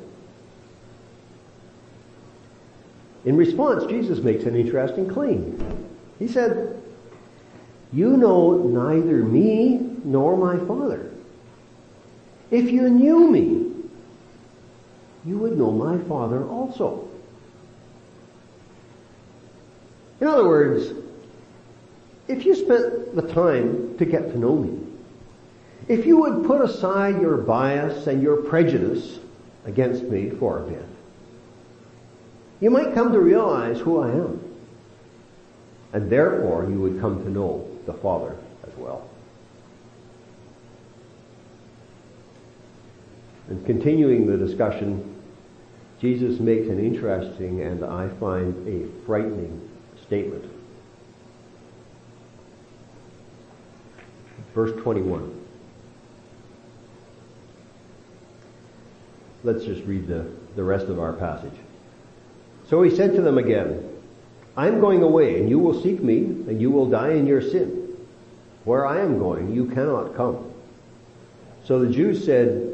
In 3.25 3.39
response, 3.39 3.87
Jesus 3.87 4.19
makes 4.19 4.45
an 4.45 4.55
interesting 4.55 5.09
claim. 5.09 5.89
He 6.19 6.29
said, 6.29 6.83
You 7.95 8.19
know 8.19 8.59
neither 8.59 9.23
me 9.25 9.97
nor 10.05 10.37
my 10.37 10.59
Father. 10.67 11.14
If 12.55 12.71
you 12.71 12.89
knew 12.89 13.29
me, 13.33 13.73
you 15.27 15.39
would 15.39 15.59
know 15.59 15.73
my 15.73 15.99
Father 16.05 16.47
also. 16.47 17.09
In 20.21 20.29
other 20.29 20.47
words, 20.47 20.93
if 22.29 22.47
you 22.47 22.55
spent 22.55 23.17
the 23.17 23.23
time 23.35 23.99
to 23.99 24.05
get 24.05 24.31
to 24.31 24.39
know 24.39 24.55
me, 24.55 24.79
if 25.89 26.07
you 26.07 26.19
would 26.21 26.47
put 26.47 26.61
aside 26.61 27.21
your 27.21 27.39
bias 27.39 28.07
and 28.07 28.23
your 28.23 28.37
prejudice 28.37 29.19
against 29.65 30.05
me 30.05 30.31
for 30.31 30.63
a 30.63 30.63
bit, 30.63 30.87
you 32.61 32.71
might 32.71 32.95
come 32.95 33.11
to 33.11 33.19
realize 33.19 33.81
who 33.81 33.99
I 33.99 34.11
am. 34.11 34.41
And 35.93 36.09
therefore 36.09 36.69
you 36.71 36.79
would 36.83 37.01
come 37.01 37.25
to 37.25 37.31
know 37.31 37.69
the 37.85 37.95
Father 37.95 38.37
as 38.65 38.77
well. 38.77 39.09
And 43.49 43.65
continuing 43.67 44.27
the 44.27 44.37
discussion, 44.37 45.21
Jesus 46.01 46.41
makes 46.41 46.69
an 46.69 46.79
interesting 46.79 47.61
and 47.63 47.85
I 47.85 48.09
find 48.21 48.67
a 48.69 49.05
frightening 49.05 49.71
statement. 50.03 50.45
Verse 54.55 54.73
21. 54.83 55.41
Let's 59.43 59.65
just 59.65 59.85
read 59.85 60.07
the, 60.07 60.27
the 60.57 60.63
rest 60.65 60.87
of 60.87 60.99
our 60.99 61.13
passage. 61.13 61.53
So 62.69 62.83
he 62.83 62.95
said 62.95 63.15
to 63.15 63.23
them 63.23 63.37
again, 63.37 63.91
I'm 64.57 64.81
going 64.81 65.03
away, 65.03 65.41
and 65.41 65.51
you 65.51 65.59
will 65.59 65.83
seek 65.83 66.03
me, 66.03 66.19
and 66.19 66.61
you 66.61 66.71
will 66.71 66.89
die 66.89 67.11
in 67.11 67.27
your 67.27 67.43
sin. 67.43 67.97
Where 68.65 68.87
I 68.87 69.01
am 69.01 69.19
going, 69.19 69.53
you 69.53 69.67
cannot 69.67 70.15
come. 70.15 70.51
So 71.65 71.81
the 71.81 71.93
Jews 71.93 72.25
said, 72.25 72.74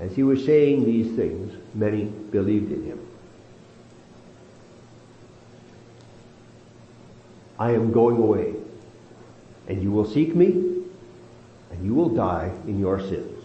As 0.00 0.16
he 0.16 0.22
was 0.22 0.44
saying 0.46 0.86
these 0.86 1.14
things, 1.14 1.52
many 1.74 2.04
believed 2.04 2.72
in 2.72 2.84
him. 2.84 3.06
I 7.58 7.72
am 7.72 7.92
going 7.92 8.16
away, 8.16 8.54
and 9.68 9.82
you 9.82 9.90
will 9.90 10.06
seek 10.06 10.34
me, 10.34 10.46
and 11.70 11.84
you 11.84 11.94
will 11.94 12.08
die 12.08 12.50
in 12.66 12.80
your 12.80 12.98
sins. 12.98 13.44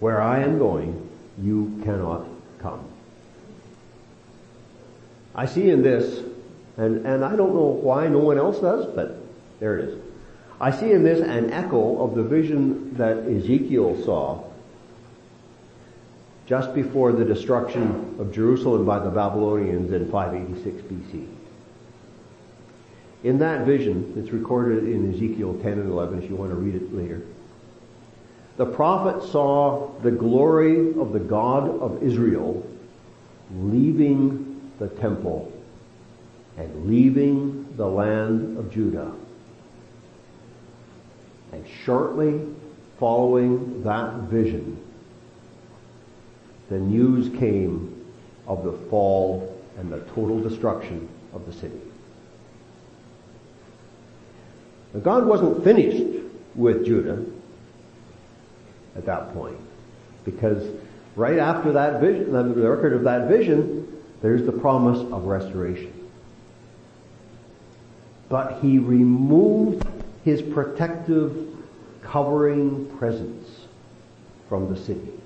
Where 0.00 0.20
I 0.20 0.40
am 0.40 0.58
going, 0.58 1.08
you 1.40 1.80
cannot 1.84 2.26
come. 2.58 2.84
I 5.36 5.46
see 5.46 5.70
in 5.70 5.82
this, 5.82 6.24
and, 6.76 7.06
and 7.06 7.24
I 7.24 7.36
don't 7.36 7.54
know 7.54 7.78
why 7.80 8.08
no 8.08 8.18
one 8.18 8.36
else 8.36 8.58
does, 8.58 8.92
but 8.96 9.16
there 9.60 9.78
it 9.78 9.90
is. 9.90 10.02
I 10.60 10.72
see 10.72 10.90
in 10.90 11.04
this 11.04 11.20
an 11.20 11.52
echo 11.52 12.02
of 12.02 12.16
the 12.16 12.24
vision 12.24 12.94
that 12.96 13.18
Ezekiel 13.18 14.02
saw 14.04 14.49
just 16.50 16.74
before 16.74 17.12
the 17.12 17.24
destruction 17.24 18.16
of 18.18 18.32
Jerusalem 18.32 18.84
by 18.84 18.98
the 18.98 19.08
Babylonians 19.08 19.92
in 19.92 20.10
586 20.10 20.82
BC. 20.82 21.28
In 23.22 23.38
that 23.38 23.64
vision, 23.64 24.14
it's 24.16 24.32
recorded 24.32 24.82
in 24.82 25.14
Ezekiel 25.14 25.54
10 25.62 25.72
and 25.74 25.88
11 25.88 26.24
if 26.24 26.28
you 26.28 26.34
want 26.34 26.50
to 26.50 26.56
read 26.56 26.74
it 26.74 26.92
later. 26.92 27.22
The 28.56 28.66
prophet 28.66 29.30
saw 29.30 29.92
the 30.00 30.10
glory 30.10 30.92
of 30.98 31.12
the 31.12 31.20
God 31.20 31.70
of 31.80 32.02
Israel 32.02 32.68
leaving 33.54 34.72
the 34.80 34.88
temple 34.88 35.52
and 36.56 36.86
leaving 36.86 37.76
the 37.76 37.86
land 37.86 38.58
of 38.58 38.72
Judah. 38.72 39.12
And 41.52 41.64
shortly 41.84 42.44
following 42.98 43.84
that 43.84 44.14
vision, 44.22 44.84
the 46.70 46.78
news 46.78 47.36
came 47.38 48.06
of 48.46 48.64
the 48.64 48.72
fall 48.88 49.60
and 49.76 49.92
the 49.92 50.00
total 50.14 50.40
destruction 50.40 51.08
of 51.34 51.44
the 51.44 51.52
city. 51.52 51.80
God 55.02 55.26
wasn't 55.26 55.62
finished 55.62 56.24
with 56.54 56.86
Judah 56.86 57.24
at 58.96 59.04
that 59.06 59.32
point 59.34 59.58
because 60.24 60.64
right 61.16 61.38
after 61.38 61.72
that 61.72 62.00
vision, 62.00 62.32
the 62.32 62.44
record 62.44 62.92
of 62.92 63.04
that 63.04 63.28
vision, 63.28 64.02
there's 64.22 64.44
the 64.44 64.52
promise 64.52 64.98
of 65.12 65.24
restoration. 65.24 65.92
But 68.28 68.60
he 68.60 68.78
removed 68.78 69.86
his 70.24 70.40
protective 70.40 71.48
covering 72.02 72.96
presence 72.96 73.66
from 74.48 74.72
the 74.72 74.80
city 74.80 75.19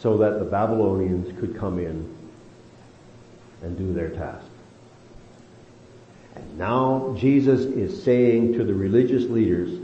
so 0.00 0.16
that 0.18 0.38
the 0.38 0.44
Babylonians 0.44 1.38
could 1.38 1.58
come 1.58 1.78
in 1.78 2.16
and 3.62 3.76
do 3.76 3.92
their 3.92 4.08
task. 4.08 4.46
And 6.34 6.58
now 6.58 7.14
Jesus 7.18 7.60
is 7.60 8.02
saying 8.02 8.54
to 8.54 8.64
the 8.64 8.72
religious 8.72 9.24
leaders 9.24 9.78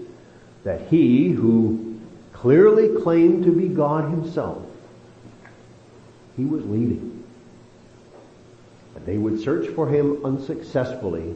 that 0.65 0.89
he 0.89 1.29
who 1.29 2.01
clearly 2.33 3.01
claimed 3.03 3.45
to 3.45 3.53
be 3.53 3.69
God 3.69 4.11
himself, 4.11 4.63
he 6.37 6.45
was 6.45 6.65
leaving. 6.65 7.25
And 8.95 9.05
they 9.05 9.19
would 9.19 9.43
search 9.43 9.69
for 9.75 9.89
him 9.89 10.25
unsuccessfully 10.25 11.35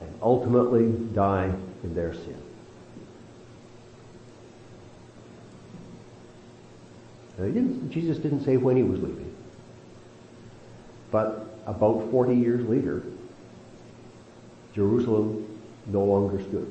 and 0.00 0.18
ultimately 0.22 0.90
die 1.14 1.52
in 1.82 1.94
their 1.94 2.14
sin. 2.14 2.45
Uh, 7.38 7.44
didn't, 7.44 7.90
Jesus 7.90 8.18
didn't 8.18 8.44
say 8.44 8.56
when 8.56 8.76
he 8.76 8.82
was 8.82 9.00
leaving. 9.00 9.34
But 11.10 11.46
about 11.66 12.10
40 12.10 12.34
years 12.34 12.66
later, 12.68 13.02
Jerusalem 14.74 15.46
no 15.86 16.04
longer 16.04 16.42
stood. 16.42 16.70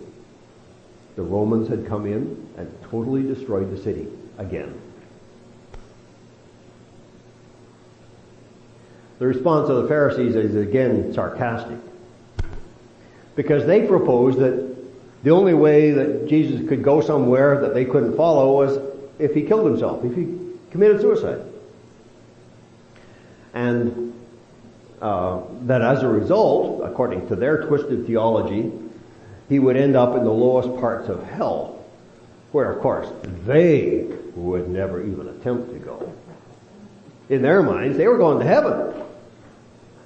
The 1.16 1.22
Romans 1.22 1.70
had 1.70 1.88
come 1.88 2.06
in 2.06 2.48
and 2.58 2.72
totally 2.90 3.24
destroyed 3.24 3.72
the 3.72 3.82
city 3.82 4.08
again. 4.38 4.80
The 9.20 9.28
response 9.28 9.70
of 9.70 9.84
the 9.84 9.88
Pharisees 9.88 10.36
is 10.36 10.56
again 10.56 11.14
sarcastic. 11.14 11.78
Because 13.36 13.66
they 13.66 13.88
proposed 13.88 14.40
that 14.40 14.76
the 15.24 15.30
only 15.30 15.54
way 15.54 15.92
that 15.92 16.28
Jesus 16.28 16.68
could 16.68 16.84
go 16.84 17.02
somewhere 17.02 17.62
that 17.62 17.74
they 17.74 17.86
couldn't 17.86 18.18
follow 18.18 18.54
was 18.54 18.80
if 19.18 19.34
he 19.34 19.44
killed 19.44 19.66
himself, 19.66 20.04
if 20.04 20.16
he 20.16 20.45
committed 20.76 21.00
suicide. 21.00 21.42
and 23.54 24.14
uh, 25.02 25.42
that 25.62 25.82
as 25.82 26.04
a 26.04 26.08
result, 26.08 26.82
according 26.84 27.28
to 27.30 27.36
their 27.36 27.64
twisted 27.66 28.06
theology, 28.06 28.72
he 29.48 29.60
would 29.60 29.78
end 29.78 29.96
up 29.96 30.18
in 30.18 30.26
the 30.26 30.32
lowest 30.32 30.70
parts 30.82 31.08
of 31.08 31.24
hell, 31.24 31.86
where 32.52 32.72
of 32.72 32.82
course 32.82 33.08
they 33.46 34.06
would 34.36 34.68
never 34.68 35.02
even 35.02 35.30
attempt 35.30 35.72
to 35.72 35.80
go. 35.80 36.14
In 37.30 37.42
their 37.42 37.64
minds, 37.64 37.98
they 37.98 38.08
were 38.08 38.18
going 38.18 38.40
to 38.40 38.46
heaven. 38.46 39.02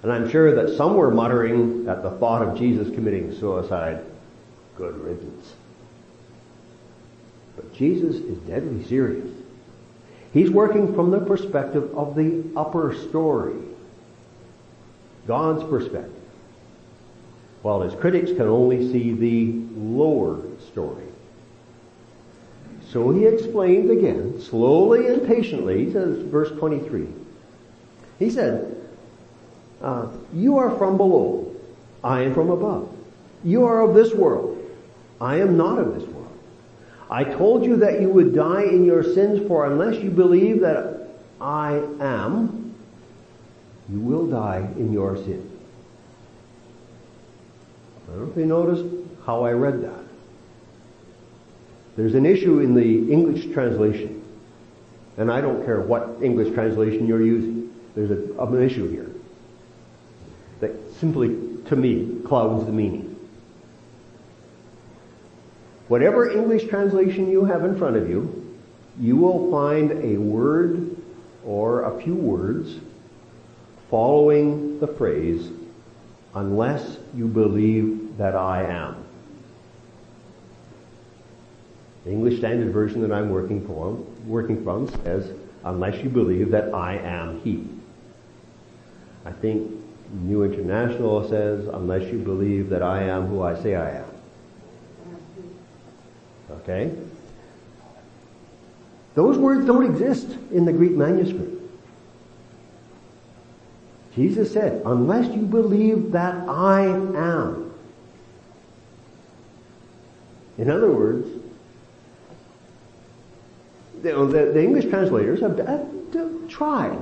And 0.03 0.11
I'm 0.11 0.29
sure 0.29 0.63
that 0.63 0.77
some 0.77 0.95
were 0.95 1.11
muttering 1.11 1.87
at 1.89 2.03
the 2.03 2.11
thought 2.11 2.43
of 2.43 2.57
Jesus 2.57 2.93
committing 2.93 3.33
suicide, 3.39 4.05
good 4.75 4.97
riddance. 4.99 5.53
But 7.55 7.73
Jesus 7.73 8.17
is 8.17 8.37
deadly 8.39 8.83
serious. 8.85 9.38
He's 10.33 10.49
working 10.51 10.93
from 10.93 11.11
the 11.11 11.19
perspective 11.19 11.97
of 11.97 12.15
the 12.15 12.43
upper 12.55 12.93
story. 12.93 13.55
God's 15.27 15.63
perspective. 15.63 16.13
While 17.61 17.81
his 17.81 17.93
critics 17.95 18.31
can 18.31 18.47
only 18.47 18.91
see 18.91 19.11
the 19.11 19.53
lower 19.75 20.41
story. 20.71 21.05
So 22.91 23.11
he 23.11 23.25
explained 23.25 23.91
again, 23.91 24.41
slowly 24.41 25.07
and 25.07 25.27
patiently, 25.27 25.85
he 25.85 25.91
says, 25.91 26.19
verse 26.23 26.51
23. 26.57 27.07
He 28.17 28.29
said, 28.29 28.75
uh, 29.81 30.07
you 30.33 30.57
are 30.57 30.75
from 30.77 30.97
below. 30.97 31.55
I 32.03 32.23
am 32.23 32.33
from 32.33 32.49
above. 32.49 32.89
You 33.43 33.65
are 33.65 33.81
of 33.81 33.93
this 33.93 34.13
world. 34.13 34.57
I 35.21 35.37
am 35.37 35.57
not 35.57 35.79
of 35.79 35.93
this 35.93 36.03
world. 36.03 36.08
I 37.09 37.23
told 37.23 37.65
you 37.65 37.77
that 37.77 38.01
you 38.01 38.09
would 38.09 38.35
die 38.35 38.63
in 38.63 38.85
your 38.85 39.03
sins, 39.03 39.47
for 39.47 39.65
unless 39.65 40.01
you 40.01 40.11
believe 40.11 40.61
that 40.61 41.09
I 41.41 41.81
am, 41.99 42.75
you 43.89 43.99
will 43.99 44.27
die 44.27 44.69
in 44.77 44.93
your 44.93 45.15
sin. 45.15 45.49
I 48.07 48.11
don't 48.11 48.25
know 48.25 48.31
if 48.31 48.37
you 48.37 48.45
noticed 48.45 48.85
how 49.25 49.43
I 49.43 49.51
read 49.51 49.81
that. 49.83 50.03
There's 51.95 52.15
an 52.15 52.25
issue 52.25 52.59
in 52.59 52.75
the 52.75 53.11
English 53.11 53.51
translation, 53.53 54.23
and 55.17 55.31
I 55.31 55.41
don't 55.41 55.65
care 55.65 55.81
what 55.81 56.17
English 56.21 56.53
translation 56.53 57.07
you're 57.07 57.23
using. 57.23 57.73
There's 57.95 58.11
a, 58.11 58.39
an 58.39 58.61
issue 58.61 58.89
here 58.89 59.09
that 60.59 60.71
simply, 60.99 61.29
to 61.65 61.75
me, 61.75 62.21
clouds 62.25 62.65
the 62.65 62.71
meaning. 62.71 63.08
Whatever 65.89 66.29
English 66.29 66.69
translation 66.69 67.31
you 67.31 67.45
have 67.45 67.65
in 67.65 67.75
front 67.75 67.95
of 67.95 68.07
you, 68.07 68.55
you 68.99 69.17
will 69.17 69.49
find 69.49 69.91
a 69.91 70.17
word 70.17 70.95
or 71.43 71.83
a 71.83 72.01
few 72.01 72.13
words 72.13 72.75
following 73.89 74.79
the 74.79 74.85
phrase, 74.87 75.49
unless 76.35 76.97
you 77.15 77.25
believe 77.25 78.17
that 78.17 78.35
I 78.35 78.65
am. 78.65 79.03
The 82.05 82.11
English 82.11 82.37
Standard 82.37 82.71
Version 82.71 83.01
that 83.01 83.11
I'm 83.11 83.31
working 83.31 83.65
from, 83.65 84.05
working 84.29 84.63
from 84.63 84.89
says, 85.03 85.33
unless 85.65 86.03
you 86.03 86.09
believe 86.09 86.51
that 86.51 86.71
I 86.71 86.97
am 86.97 87.41
He. 87.41 87.67
I 89.25 89.31
think 89.31 89.71
New 90.11 90.43
International 90.43 91.27
says, 91.27 91.67
unless 91.67 92.03
you 92.11 92.19
believe 92.19 92.69
that 92.69 92.83
I 92.83 93.03
am 93.03 93.25
who 93.25 93.41
I 93.41 93.59
say 93.59 93.75
I 93.75 93.97
am. 93.97 94.18
Okay? 96.51 96.91
Those 99.15 99.37
words 99.37 99.65
don't 99.65 99.85
exist 99.85 100.27
in 100.51 100.65
the 100.65 100.73
Greek 100.73 100.91
manuscript. 100.91 101.59
Jesus 104.15 104.51
said, 104.51 104.81
unless 104.85 105.33
you 105.33 105.43
believe 105.43 106.11
that 106.11 106.35
I 106.47 106.81
am. 106.87 107.73
In 110.57 110.69
other 110.69 110.91
words, 110.91 111.27
the, 114.01 114.11
the 114.25 114.61
English 114.61 114.85
translators 114.85 115.39
have, 115.41 115.57
have 115.57 116.49
tried. 116.49 116.97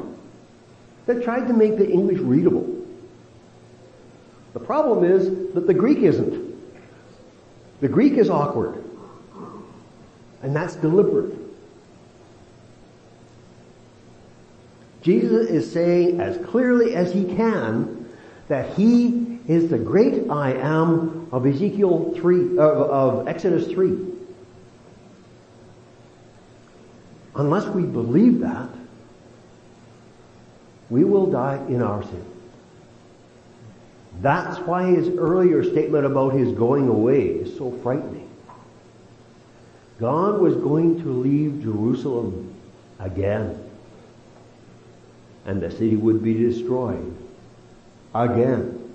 They've 1.06 1.24
tried 1.24 1.48
to 1.48 1.54
make 1.54 1.78
the 1.78 1.90
English 1.90 2.20
readable. 2.20 2.86
The 4.54 4.60
problem 4.60 5.04
is 5.04 5.54
that 5.54 5.68
the 5.68 5.74
Greek 5.74 6.00
isn't. 6.00 6.56
The 7.80 7.88
Greek 7.88 8.14
is 8.14 8.30
awkward. 8.30 8.77
And 10.48 10.56
that's 10.56 10.78
deliberate. 10.78 11.38
Jesus 15.02 15.50
is 15.50 15.70
saying 15.70 16.22
as 16.22 16.38
clearly 16.46 16.96
as 16.96 17.12
he 17.12 17.26
can 17.36 18.10
that 18.48 18.74
he 18.78 19.42
is 19.50 19.70
the 19.70 19.78
great 19.78 20.30
I 20.30 20.54
am 20.54 21.28
of 21.34 21.46
Ezekiel 21.46 22.14
3, 22.16 22.52
of, 22.52 22.60
of 22.60 23.28
Exodus 23.28 23.68
3. 23.68 23.98
Unless 27.36 27.66
we 27.66 27.84
believe 27.84 28.40
that, 28.40 28.70
we 30.90 31.04
will 31.04 31.30
die 31.30 31.62
in 31.68 31.82
our 31.82 32.04
sin. 32.04 32.26
That's 34.22 34.60
why 34.60 34.86
his 34.86 35.10
earlier 35.10 35.62
statement 35.66 36.06
about 36.06 36.30
his 36.30 36.54
going 36.54 36.88
away 36.88 37.26
is 37.26 37.58
so 37.58 37.78
frightening. 37.84 38.17
God 40.00 40.40
was 40.40 40.56
going 40.56 41.02
to 41.02 41.10
leave 41.10 41.64
Jerusalem 41.64 42.54
again. 43.00 43.64
And 45.46 45.62
the 45.62 45.72
city 45.72 45.96
would 45.96 46.24
be 46.24 46.34
destroyed 46.34 47.16
again, 48.14 48.94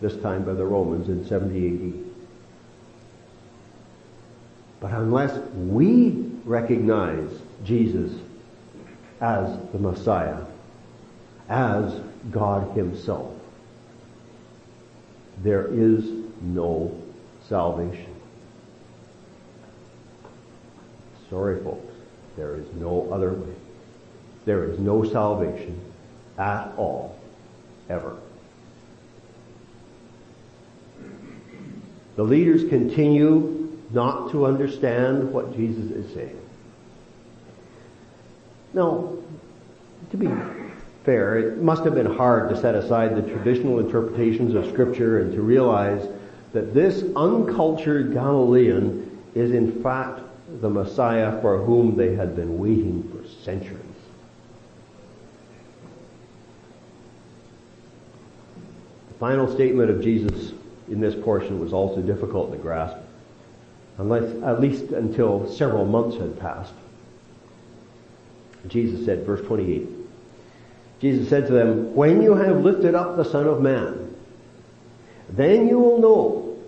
this 0.00 0.16
time 0.16 0.44
by 0.44 0.52
the 0.52 0.64
Romans 0.64 1.08
in 1.08 1.26
70 1.26 1.66
AD. 1.68 2.06
But 4.80 4.92
unless 4.92 5.36
we 5.54 6.30
recognize 6.44 7.30
Jesus 7.64 8.12
as 9.20 9.58
the 9.72 9.78
Messiah, 9.78 10.44
as 11.48 12.00
God 12.30 12.76
Himself, 12.76 13.32
there 15.42 15.66
is 15.68 16.04
no 16.42 16.94
salvation. 17.48 18.15
Sorry, 21.30 21.62
folks. 21.62 21.94
There 22.36 22.56
is 22.56 22.66
no 22.74 23.08
other 23.12 23.32
way. 23.32 23.54
There 24.44 24.64
is 24.64 24.78
no 24.78 25.04
salvation 25.04 25.80
at 26.38 26.72
all, 26.76 27.18
ever. 27.88 28.16
The 32.16 32.22
leaders 32.22 32.68
continue 32.68 33.78
not 33.90 34.30
to 34.30 34.46
understand 34.46 35.32
what 35.32 35.54
Jesus 35.56 35.90
is 35.90 36.14
saying. 36.14 36.40
Now, 38.72 39.16
to 40.10 40.16
be 40.16 40.28
fair, 41.04 41.38
it 41.38 41.58
must 41.58 41.84
have 41.84 41.94
been 41.94 42.16
hard 42.16 42.50
to 42.50 42.60
set 42.60 42.74
aside 42.74 43.16
the 43.16 43.22
traditional 43.22 43.78
interpretations 43.78 44.54
of 44.54 44.66
scripture 44.66 45.20
and 45.20 45.32
to 45.32 45.40
realize 45.40 46.06
that 46.52 46.74
this 46.74 47.02
uncultured 47.16 48.12
Galilean 48.12 49.22
is 49.34 49.52
in 49.52 49.82
fact 49.82 50.20
the 50.48 50.70
Messiah 50.70 51.40
for 51.40 51.58
whom 51.58 51.96
they 51.96 52.14
had 52.14 52.36
been 52.36 52.58
waiting 52.58 53.02
for 53.10 53.28
centuries. 53.42 53.80
The 59.08 59.18
final 59.18 59.52
statement 59.52 59.90
of 59.90 60.02
Jesus 60.02 60.52
in 60.88 61.00
this 61.00 61.14
portion 61.14 61.60
was 61.60 61.72
also 61.72 62.00
difficult 62.00 62.52
to 62.52 62.58
grasp, 62.58 62.96
unless, 63.98 64.24
at 64.44 64.60
least 64.60 64.92
until 64.92 65.50
several 65.50 65.84
months 65.84 66.16
had 66.16 66.38
passed. 66.38 66.74
Jesus 68.68 69.04
said, 69.04 69.24
verse 69.24 69.44
28, 69.46 69.88
Jesus 71.00 71.28
said 71.28 71.46
to 71.46 71.52
them, 71.52 71.94
When 71.94 72.22
you 72.22 72.34
have 72.34 72.58
lifted 72.58 72.94
up 72.94 73.16
the 73.16 73.24
Son 73.24 73.46
of 73.46 73.60
Man, 73.60 74.14
then 75.28 75.68
you 75.68 75.78
will 75.78 75.98
know 75.98 76.58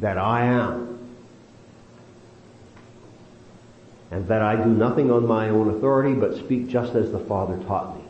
that 0.00 0.18
I 0.18 0.44
am 0.44 0.81
and 4.12 4.28
that 4.28 4.42
I 4.42 4.56
do 4.56 4.68
nothing 4.68 5.10
on 5.10 5.26
my 5.26 5.48
own 5.48 5.70
authority, 5.70 6.12
but 6.12 6.36
speak 6.36 6.68
just 6.68 6.94
as 6.94 7.10
the 7.10 7.18
Father 7.18 7.56
taught 7.64 7.96
me. 7.96 8.04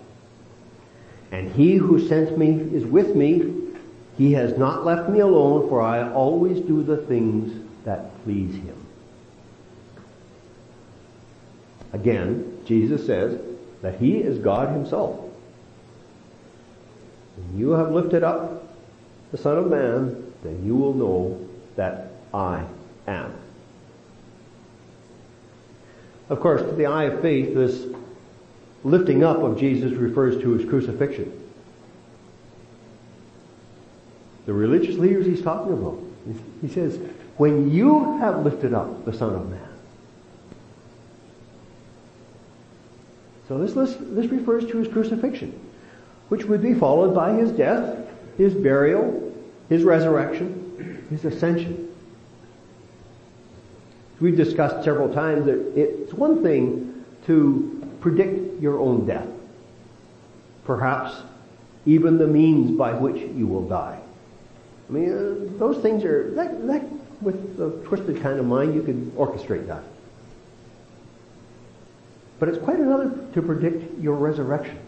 And 1.30 1.50
he 1.52 1.76
who 1.76 2.06
sent 2.08 2.36
me 2.36 2.50
is 2.50 2.84
with 2.84 3.14
me. 3.14 3.54
He 4.18 4.32
has 4.32 4.58
not 4.58 4.84
left 4.84 5.08
me 5.08 5.20
alone, 5.20 5.68
for 5.68 5.80
I 5.80 6.12
always 6.12 6.60
do 6.60 6.82
the 6.82 6.96
things 6.96 7.54
that 7.84 8.20
please 8.24 8.52
him. 8.56 8.76
Again, 11.92 12.60
Jesus 12.66 13.06
says 13.06 13.40
that 13.80 14.00
he 14.00 14.16
is 14.16 14.38
God 14.38 14.70
himself. 14.74 15.20
When 17.36 17.58
you 17.58 17.70
have 17.70 17.92
lifted 17.92 18.24
up 18.24 18.64
the 19.30 19.38
Son 19.38 19.56
of 19.56 19.70
Man, 19.70 20.32
then 20.42 20.66
you 20.66 20.74
will 20.74 20.94
know 20.94 21.48
that 21.76 22.10
I 22.34 22.64
am. 23.06 23.32
Of 26.28 26.40
course, 26.40 26.62
to 26.62 26.72
the 26.72 26.86
eye 26.86 27.04
of 27.04 27.20
faith, 27.20 27.54
this 27.54 27.86
lifting 28.84 29.22
up 29.22 29.38
of 29.38 29.58
Jesus 29.58 29.92
refers 29.92 30.40
to 30.42 30.52
his 30.52 30.68
crucifixion. 30.68 31.38
The 34.46 34.52
religious 34.52 34.96
leaders 34.96 35.26
he's 35.26 35.42
talking 35.42 35.72
about. 35.72 35.98
He 36.60 36.68
says, 36.68 36.98
when 37.36 37.70
you 37.70 38.18
have 38.18 38.44
lifted 38.44 38.74
up 38.74 39.04
the 39.04 39.12
Son 39.12 39.34
of 39.34 39.48
Man. 39.48 39.68
So 43.48 43.58
this, 43.58 43.74
this, 43.74 43.96
this 44.00 44.30
refers 44.30 44.66
to 44.66 44.78
his 44.78 44.88
crucifixion, 44.88 45.58
which 46.28 46.44
would 46.44 46.62
be 46.62 46.74
followed 46.74 47.14
by 47.14 47.32
his 47.32 47.50
death, 47.50 47.98
his 48.38 48.54
burial, 48.54 49.34
his 49.68 49.82
resurrection, 49.82 51.06
his 51.10 51.24
ascension. 51.24 51.81
We've 54.22 54.36
discussed 54.36 54.84
several 54.84 55.12
times 55.12 55.46
that 55.46 55.76
it's 55.76 56.12
one 56.12 56.44
thing 56.44 57.04
to 57.26 57.84
predict 58.00 58.62
your 58.62 58.78
own 58.78 59.04
death. 59.04 59.26
Perhaps 60.64 61.16
even 61.86 62.18
the 62.18 62.28
means 62.28 62.78
by 62.78 62.92
which 62.92 63.20
you 63.20 63.48
will 63.48 63.68
die. 63.68 63.98
I 64.88 64.92
mean, 64.92 65.12
uh, 65.12 65.58
those 65.58 65.82
things 65.82 66.04
are, 66.04 66.30
that, 66.36 66.64
that, 66.68 66.84
with 67.20 67.60
a 67.60 67.84
twisted 67.84 68.22
kind 68.22 68.38
of 68.38 68.46
mind, 68.46 68.76
you 68.76 68.82
could 68.84 69.12
orchestrate 69.16 69.66
that. 69.66 69.82
But 72.38 72.48
it's 72.48 72.62
quite 72.62 72.78
another 72.78 73.10
to 73.34 73.42
predict 73.42 73.98
your 74.00 74.14
resurrection, 74.14 74.78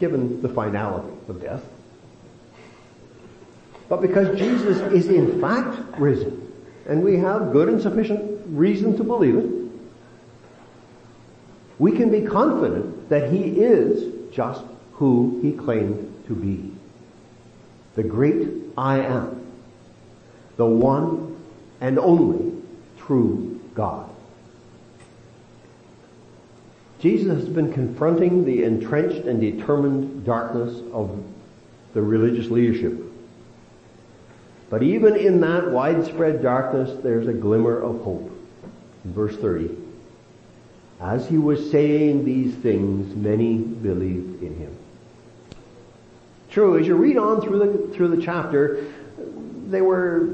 given 0.00 0.40
the 0.40 0.48
finality 0.48 1.14
of 1.28 1.42
death. 1.42 1.62
But 3.90 4.00
because 4.00 4.38
Jesus 4.38 4.80
is 4.94 5.08
in 5.08 5.38
fact 5.38 5.78
risen, 5.98 6.45
and 6.88 7.02
we 7.02 7.16
have 7.16 7.52
good 7.52 7.68
and 7.68 7.80
sufficient 7.80 8.40
reason 8.46 8.96
to 8.96 9.04
believe 9.04 9.36
it, 9.36 9.50
we 11.78 11.92
can 11.92 12.10
be 12.10 12.22
confident 12.22 13.08
that 13.08 13.30
he 13.30 13.60
is 13.60 14.32
just 14.32 14.62
who 14.92 15.38
he 15.42 15.52
claimed 15.52 16.24
to 16.26 16.34
be. 16.34 16.72
The 17.96 18.02
great 18.02 18.48
I 18.76 19.00
am. 19.00 19.46
The 20.56 20.66
one 20.66 21.36
and 21.80 21.98
only 21.98 22.62
true 22.98 23.60
God. 23.74 24.08
Jesus 26.98 27.40
has 27.40 27.48
been 27.48 27.72
confronting 27.72 28.44
the 28.44 28.64
entrenched 28.64 29.26
and 29.26 29.40
determined 29.40 30.24
darkness 30.24 30.80
of 30.92 31.22
the 31.92 32.00
religious 32.00 32.50
leadership. 32.50 33.05
But 34.68 34.82
even 34.82 35.14
in 35.14 35.40
that 35.40 35.70
widespread 35.70 36.42
darkness, 36.42 37.00
there's 37.02 37.28
a 37.28 37.32
glimmer 37.32 37.78
of 37.80 38.02
hope. 38.02 38.32
Verse 39.04 39.36
30, 39.36 39.70
as 41.00 41.28
he 41.28 41.38
was 41.38 41.70
saying 41.70 42.24
these 42.24 42.54
things, 42.56 43.14
many 43.14 43.58
believed 43.58 44.42
in 44.42 44.56
him. 44.56 44.76
True, 46.50 46.78
as 46.78 46.86
you 46.86 46.96
read 46.96 47.16
on 47.16 47.40
through 47.40 47.58
the, 47.58 47.94
through 47.94 48.08
the 48.16 48.22
chapter, 48.22 48.84
they 49.68 49.80
were 49.80 50.28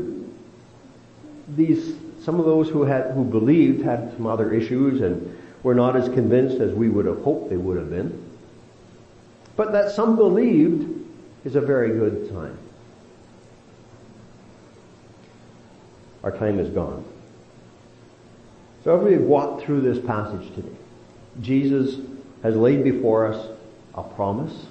these, 1.49 1.95
some 2.23 2.39
of 2.39 2.47
those 2.47 2.69
who 2.69 2.85
had, 2.85 3.11
who 3.11 3.25
believed 3.25 3.83
had 3.83 4.13
some 4.17 4.27
other 4.27 4.53
issues 4.53 5.01
and 5.03 5.37
were 5.63 5.75
not 5.75 5.97
as 5.97 6.09
convinced 6.09 6.61
as 6.61 6.73
we 6.73 6.89
would 6.89 7.07
have 7.07 7.23
hoped 7.23 7.51
they 7.51 7.57
would 7.57 7.77
have 7.77 7.91
been. 7.91 8.25
But 9.57 9.73
that 9.73 9.91
some 9.91 10.17
believed 10.17 10.89
is 11.45 11.57
a 11.57 11.61
very 11.61 11.91
good 11.91 12.31
sign. 12.31 12.57
Our 16.23 16.37
time 16.37 16.59
is 16.59 16.69
gone. 16.71 17.05
So 18.85 18.97
if 18.97 19.03
we 19.03 19.17
walk 19.17 19.63
through 19.63 19.81
this 19.83 20.05
passage 20.05 20.55
today, 20.55 20.77
Jesus 21.41 22.01
has 22.43 22.57
laid 22.57 22.85
before 22.85 23.27
us 23.27 23.49
a 23.95 24.03
promise 24.03 24.67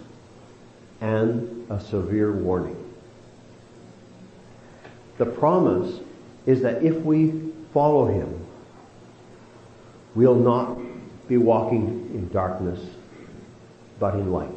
and 1.00 1.70
a 1.70 1.80
severe 1.80 2.32
warning. 2.32 2.78
The 5.18 5.26
promise 5.26 6.00
is 6.46 6.62
that 6.62 6.84
if 6.84 6.96
we 7.04 7.54
follow 7.74 8.08
Him, 8.08 8.46
we'll 10.16 10.36
not 10.36 10.78
be 11.28 11.38
walking 11.38 12.12
in 12.14 12.30
darkness, 12.30 12.80
but 14.00 14.16
in 14.16 14.32
light. 14.32 14.50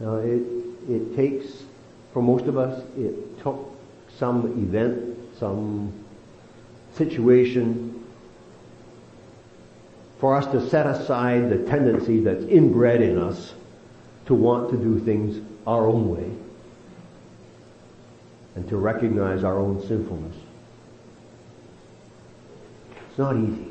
Now 0.00 0.16
it, 0.16 0.42
it 0.88 1.14
takes, 1.14 1.64
for 2.12 2.22
most 2.22 2.46
of 2.46 2.56
us, 2.56 2.82
it 2.96 3.40
took 3.42 3.70
some 4.18 4.46
event, 4.62 5.18
some 5.38 5.92
situation 6.94 8.04
for 10.18 10.34
us 10.34 10.46
to 10.46 10.68
set 10.68 10.86
aside 10.86 11.48
the 11.48 11.58
tendency 11.68 12.20
that's 12.20 12.44
inbred 12.44 13.00
in 13.00 13.18
us 13.18 13.54
to 14.26 14.34
want 14.34 14.70
to 14.70 14.76
do 14.76 14.98
things 14.98 15.40
our 15.66 15.86
own 15.86 16.08
way 16.08 16.30
and 18.56 18.68
to 18.68 18.76
recognize 18.76 19.44
our 19.44 19.58
own 19.58 19.80
sinfulness. 19.86 20.34
It's 23.08 23.18
not 23.18 23.36
easy. 23.36 23.66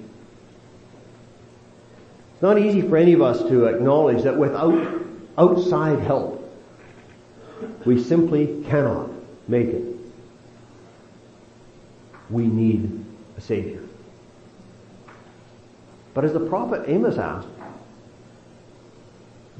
It's 2.33 2.41
not 2.41 2.57
easy 2.57 2.81
for 2.81 2.95
any 2.95 3.13
of 3.13 3.21
us 3.21 3.39
to 3.49 3.65
acknowledge 3.65 4.23
that 4.23 4.37
without 4.37 5.01
outside 5.37 5.99
help, 5.99 6.36
we 7.85 8.01
simply 8.01 8.63
cannot 8.67 9.09
make 9.47 9.67
it. 9.67 9.83
We 12.29 12.47
need 12.47 13.05
a 13.37 13.41
Savior. 13.41 13.81
But 16.13 16.25
as 16.25 16.33
the 16.33 16.39
prophet 16.39 16.83
Amos 16.87 17.17
asked, 17.17 17.47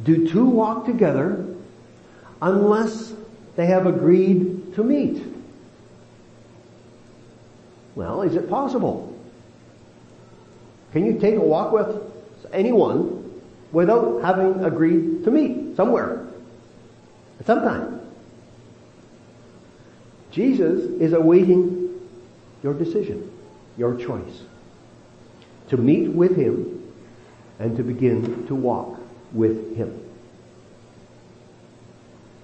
do 0.04 0.28
two 0.28 0.46
walk 0.46 0.86
together 0.86 1.46
unless 2.42 3.14
they 3.56 3.68
have 3.68 3.88
agreed 3.88 4.76
to 4.76 4.84
meet? 4.84 5.24
Well, 7.96 8.22
is 8.22 8.36
it 8.36 8.50
possible? 8.50 9.16
Can 10.92 11.06
you 11.06 11.20
take 11.20 11.36
a 11.36 11.40
walk 11.40 11.72
with 11.72 12.02
anyone 12.54 13.42
without 13.72 14.22
having 14.22 14.64
agreed 14.64 15.24
to 15.24 15.32
meet 15.32 15.76
somewhere 15.76 16.27
at 17.40 17.46
some 17.46 17.62
time? 17.62 18.02
Jesus 20.32 20.82
is 21.02 21.14
awaiting 21.14 22.00
your 22.64 22.74
decision, 22.74 23.32
your 23.78 23.96
choice 23.96 24.42
to 25.70 25.78
meet 25.78 26.10
with 26.10 26.36
Him 26.36 26.94
and 27.60 27.76
to 27.78 27.84
begin 27.84 28.48
to 28.48 28.56
walk 28.56 29.00
with 29.34 29.76
Him. 29.76 30.04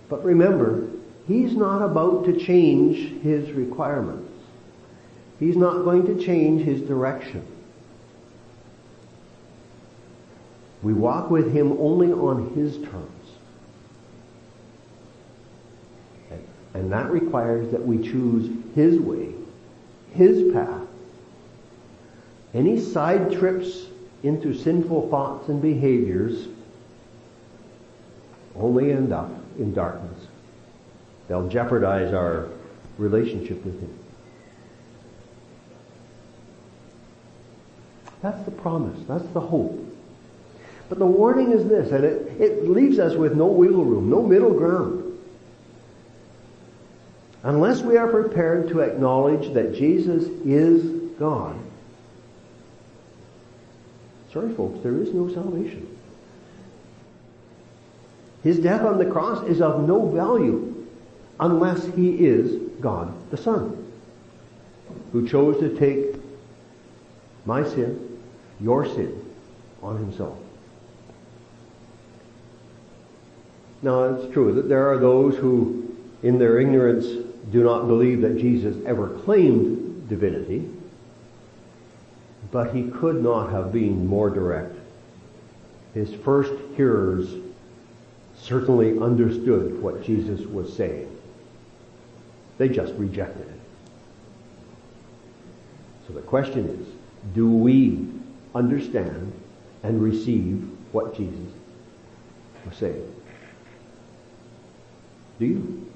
But 0.10 0.24
remember, 0.24 0.88
He's 1.28 1.56
not 1.56 1.82
about 1.82 2.26
to 2.26 2.38
change 2.38 3.22
His 3.22 3.52
requirements. 3.52 4.30
He's 5.40 5.56
not 5.56 5.84
going 5.84 6.06
to 6.08 6.24
change 6.24 6.64
His 6.64 6.82
direction. 6.82 7.46
We 10.82 10.94
walk 10.94 11.30
with 11.30 11.54
Him 11.54 11.74
only 11.80 12.12
on 12.12 12.54
His 12.56 12.78
terms. 12.78 13.23
And 16.74 16.92
that 16.92 17.12
requires 17.12 17.72
that 17.72 17.86
we 17.86 18.00
choose 18.00 18.50
His 18.76 19.00
way, 19.00 19.34
His 20.14 20.54
path, 20.54 20.82
any 22.54 22.80
side 22.80 23.32
trips 23.32 23.86
into 24.22 24.54
sinful 24.54 25.10
thoughts 25.10 25.50
and 25.50 25.62
behaviors 25.62 26.48
only 28.56 28.92
end 28.92 29.12
up 29.12 29.32
in 29.58 29.74
darkness. 29.74 30.28
They'll 31.28 31.50
jeopardize 31.50 32.14
our 32.14 32.50
relationship 32.98 33.64
with 33.66 33.80
Him. 33.80 34.00
That's 38.22 38.44
the 38.46 38.52
promise. 38.52 39.00
That's 39.08 39.28
the 39.34 39.42
hope. 39.42 39.80
But 40.90 41.00
the 41.00 41.06
warning 41.06 41.52
is 41.52 41.68
this, 41.68 41.92
and 41.92 42.04
it, 42.06 42.40
it 42.40 42.70
leaves 42.70 43.00
us 43.00 43.16
with 43.16 43.36
no 43.36 43.48
wiggle 43.48 43.84
room, 43.84 44.10
no 44.10 44.22
middle 44.22 44.54
ground. 44.54 45.03
Unless 47.44 47.82
we 47.82 47.98
are 47.98 48.08
prepared 48.08 48.70
to 48.70 48.80
acknowledge 48.80 49.54
that 49.54 49.76
Jesus 49.76 50.24
is 50.46 50.84
God, 51.20 51.60
Sorry, 54.34 54.52
folks, 54.56 54.80
there 54.82 54.96
is 54.96 55.14
no 55.14 55.32
salvation. 55.32 55.88
His 58.42 58.58
death 58.58 58.82
on 58.82 58.98
the 58.98 59.06
cross 59.06 59.48
is 59.48 59.62
of 59.62 59.88
no 59.88 60.10
value 60.10 60.88
unless 61.40 61.86
he 61.94 62.26
is 62.26 62.60
God 62.82 63.14
the 63.30 63.38
Son, 63.38 63.92
who 65.12 65.28
chose 65.30 65.60
to 65.60 65.78
take 65.78 66.16
my 67.46 67.64
sin, 67.64 68.20
your 68.60 68.86
sin, 68.86 69.24
on 69.84 69.98
himself. 69.98 70.38
Now, 73.84 74.06
it's 74.06 74.34
true 74.34 74.54
that 74.56 74.68
there 74.68 74.90
are 74.90 74.98
those 74.98 75.36
who, 75.36 75.96
in 76.24 76.40
their 76.40 76.60
ignorance, 76.60 77.06
do 77.52 77.64
not 77.64 77.88
believe 77.88 78.22
that 78.22 78.38
Jesus 78.38 78.76
ever 78.86 79.10
claimed 79.10 80.08
divinity, 80.08 80.70
but 82.52 82.74
he 82.74 82.90
could 82.90 83.22
not 83.22 83.52
have 83.52 83.72
been 83.72 84.06
more 84.08 84.30
direct. 84.30 84.76
His 85.94 86.14
first 86.14 86.54
hearers 86.76 87.36
certainly 88.38 89.00
understood 89.00 89.82
what 89.82 90.04
Jesus 90.04 90.42
was 90.42 90.76
saying. 90.76 91.10
They 92.58 92.70
just 92.70 92.94
rejected 92.94 93.48
it. 93.48 93.60
So 96.08 96.14
the 96.14 96.22
question 96.22 96.68
is, 96.68 96.88
do 97.34 97.50
we 97.50 98.08
understand 98.54 99.32
and 99.84 100.02
receive 100.02 100.70
what 100.92 101.16
Jesus 101.16 101.52
was 102.66 102.76
saying? 102.78 103.16
Do 105.40 105.46
you? 105.46 105.93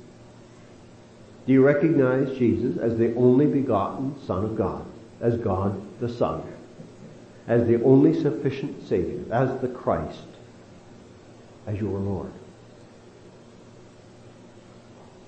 Do 1.47 1.53
you 1.53 1.65
recognize 1.65 2.37
Jesus 2.37 2.77
as 2.77 2.97
the 2.97 3.15
only 3.15 3.45
begotten 3.45 4.21
Son 4.25 4.43
of 4.43 4.57
God, 4.57 4.85
as 5.21 5.37
God 5.37 5.81
the 6.01 6.09
Son, 6.09 6.43
as 7.47 7.65
the 7.65 7.81
only 7.83 8.21
sufficient 8.21 8.85
Savior, 8.85 9.23
as 9.31 9.61
the 9.61 9.69
Christ, 9.69 10.25
as 11.65 11.79
your 11.79 11.97
Lord? 11.99 12.33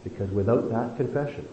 Because 0.04 0.30
without 0.32 0.70
that 0.70 0.98
confession, 0.98 1.48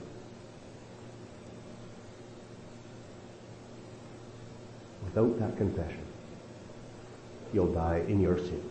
without 5.04 5.38
that 5.38 5.56
confession, 5.56 6.04
you'll 7.52 7.72
die 7.72 8.02
in 8.08 8.20
your 8.20 8.36
sin. 8.36 8.68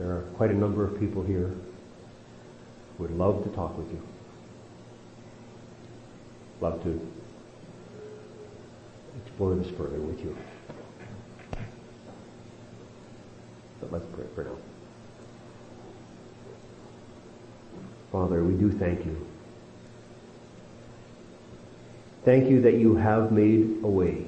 There 0.00 0.12
are 0.12 0.22
quite 0.38 0.50
a 0.50 0.54
number 0.54 0.82
of 0.82 0.98
people 0.98 1.22
here 1.22 1.52
who 2.96 3.02
would 3.02 3.10
love 3.10 3.44
to 3.44 3.50
talk 3.50 3.76
with 3.76 3.92
you. 3.92 4.00
Love 6.62 6.82
to 6.84 7.06
explore 9.22 9.54
this 9.56 9.68
further 9.76 10.00
with 10.00 10.24
you. 10.24 10.34
But 13.78 13.92
let's 13.92 14.06
pray 14.14 14.24
for 14.34 14.44
now. 14.44 14.56
Father, 18.10 18.42
we 18.42 18.54
do 18.54 18.72
thank 18.72 19.04
you. 19.04 19.26
Thank 22.24 22.48
you 22.48 22.62
that 22.62 22.74
you 22.74 22.96
have 22.96 23.32
made 23.32 23.80
a 23.82 23.86
way. 23.86 24.24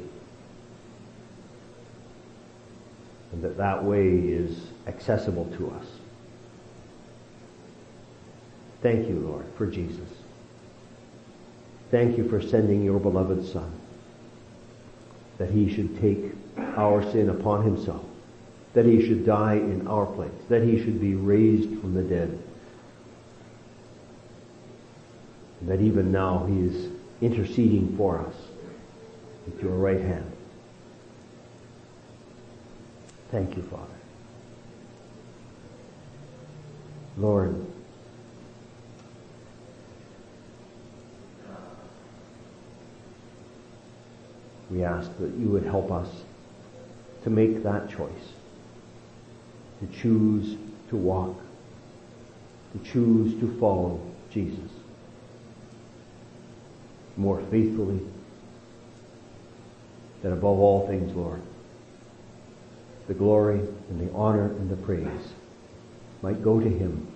And 3.33 3.43
that 3.43 3.57
that 3.57 3.83
way 3.83 4.09
is 4.09 4.59
accessible 4.87 5.47
to 5.57 5.71
us. 5.71 5.87
Thank 8.83 9.09
you, 9.09 9.15
Lord, 9.15 9.47
for 9.57 9.67
Jesus. 9.67 10.09
Thank 11.91 12.19
you 12.19 12.29
for 12.29 12.43
sending 12.43 12.83
your 12.83 12.99
beloved 12.99 13.47
Son, 13.47 13.71
that 15.39 15.51
he 15.51 15.73
should 15.73 16.01
take 16.01 16.33
our 16.77 17.03
sin 17.13 17.29
upon 17.31 17.65
himself, 17.65 18.05
that 18.75 18.85
he 18.85 19.07
should 19.07 19.25
die 19.25 19.55
in 19.55 19.87
our 19.87 20.07
place, 20.07 20.33
that 20.49 20.63
he 20.63 20.83
should 20.83 21.01
be 21.01 21.15
raised 21.15 21.81
from 21.81 21.95
the 21.95 22.03
dead, 22.03 22.43
that 25.63 25.81
even 25.81 26.11
now 26.11 26.45
he 26.47 26.61
is 26.61 26.91
interceding 27.21 27.97
for 27.97 28.19
us 28.19 28.35
at 29.47 29.63
your 29.63 29.77
right 29.77 30.01
hand. 30.01 30.32
Thank 33.33 33.57
you, 33.57 33.63
Father. 33.63 33.87
Lord, 37.17 37.67
we 44.71 44.85
ask 44.85 45.11
that 45.17 45.31
you 45.39 45.49
would 45.49 45.65
help 45.65 45.91
us 45.91 46.09
to 47.25 47.31
make 47.31 47.63
that 47.63 47.89
choice, 47.89 48.11
to 49.81 49.87
choose 49.99 50.59
to 50.91 50.97
walk, 50.97 51.41
to 52.75 52.93
choose 52.93 53.41
to 53.41 53.59
follow 53.59 53.99
Jesus 54.31 54.71
more 57.17 57.41
faithfully, 57.51 58.01
that 60.21 60.35
above 60.35 60.59
all 60.59 60.87
things, 60.87 61.17
Lord, 61.17 61.41
the 63.13 63.19
glory 63.19 63.59
and 63.59 64.09
the 64.09 64.11
honor 64.15 64.47
and 64.47 64.71
the 64.71 64.77
praise 64.77 65.35
might 66.23 66.43
go 66.43 66.59
to 66.59 66.69
him. 66.69 67.07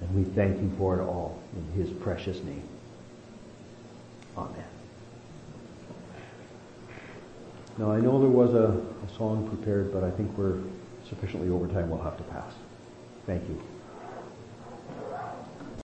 And 0.00 0.14
we 0.14 0.24
thank 0.34 0.60
you 0.60 0.72
for 0.76 0.98
it 0.98 1.02
all 1.02 1.40
in 1.54 1.80
his 1.80 1.92
precious 2.00 2.42
name. 2.42 2.68
Amen. 4.36 4.64
Now 7.78 7.92
I 7.92 8.00
know 8.00 8.18
there 8.18 8.28
was 8.28 8.54
a, 8.54 8.76
a 9.06 9.16
song 9.16 9.48
prepared, 9.48 9.92
but 9.92 10.02
I 10.02 10.10
think 10.10 10.36
we're 10.36 10.58
sufficiently 11.08 11.48
over 11.50 11.68
time. 11.68 11.88
We'll 11.88 12.02
have 12.02 12.16
to 12.16 12.24
pass. 12.24 12.52
Thank 13.24 13.48
you. 13.48 13.62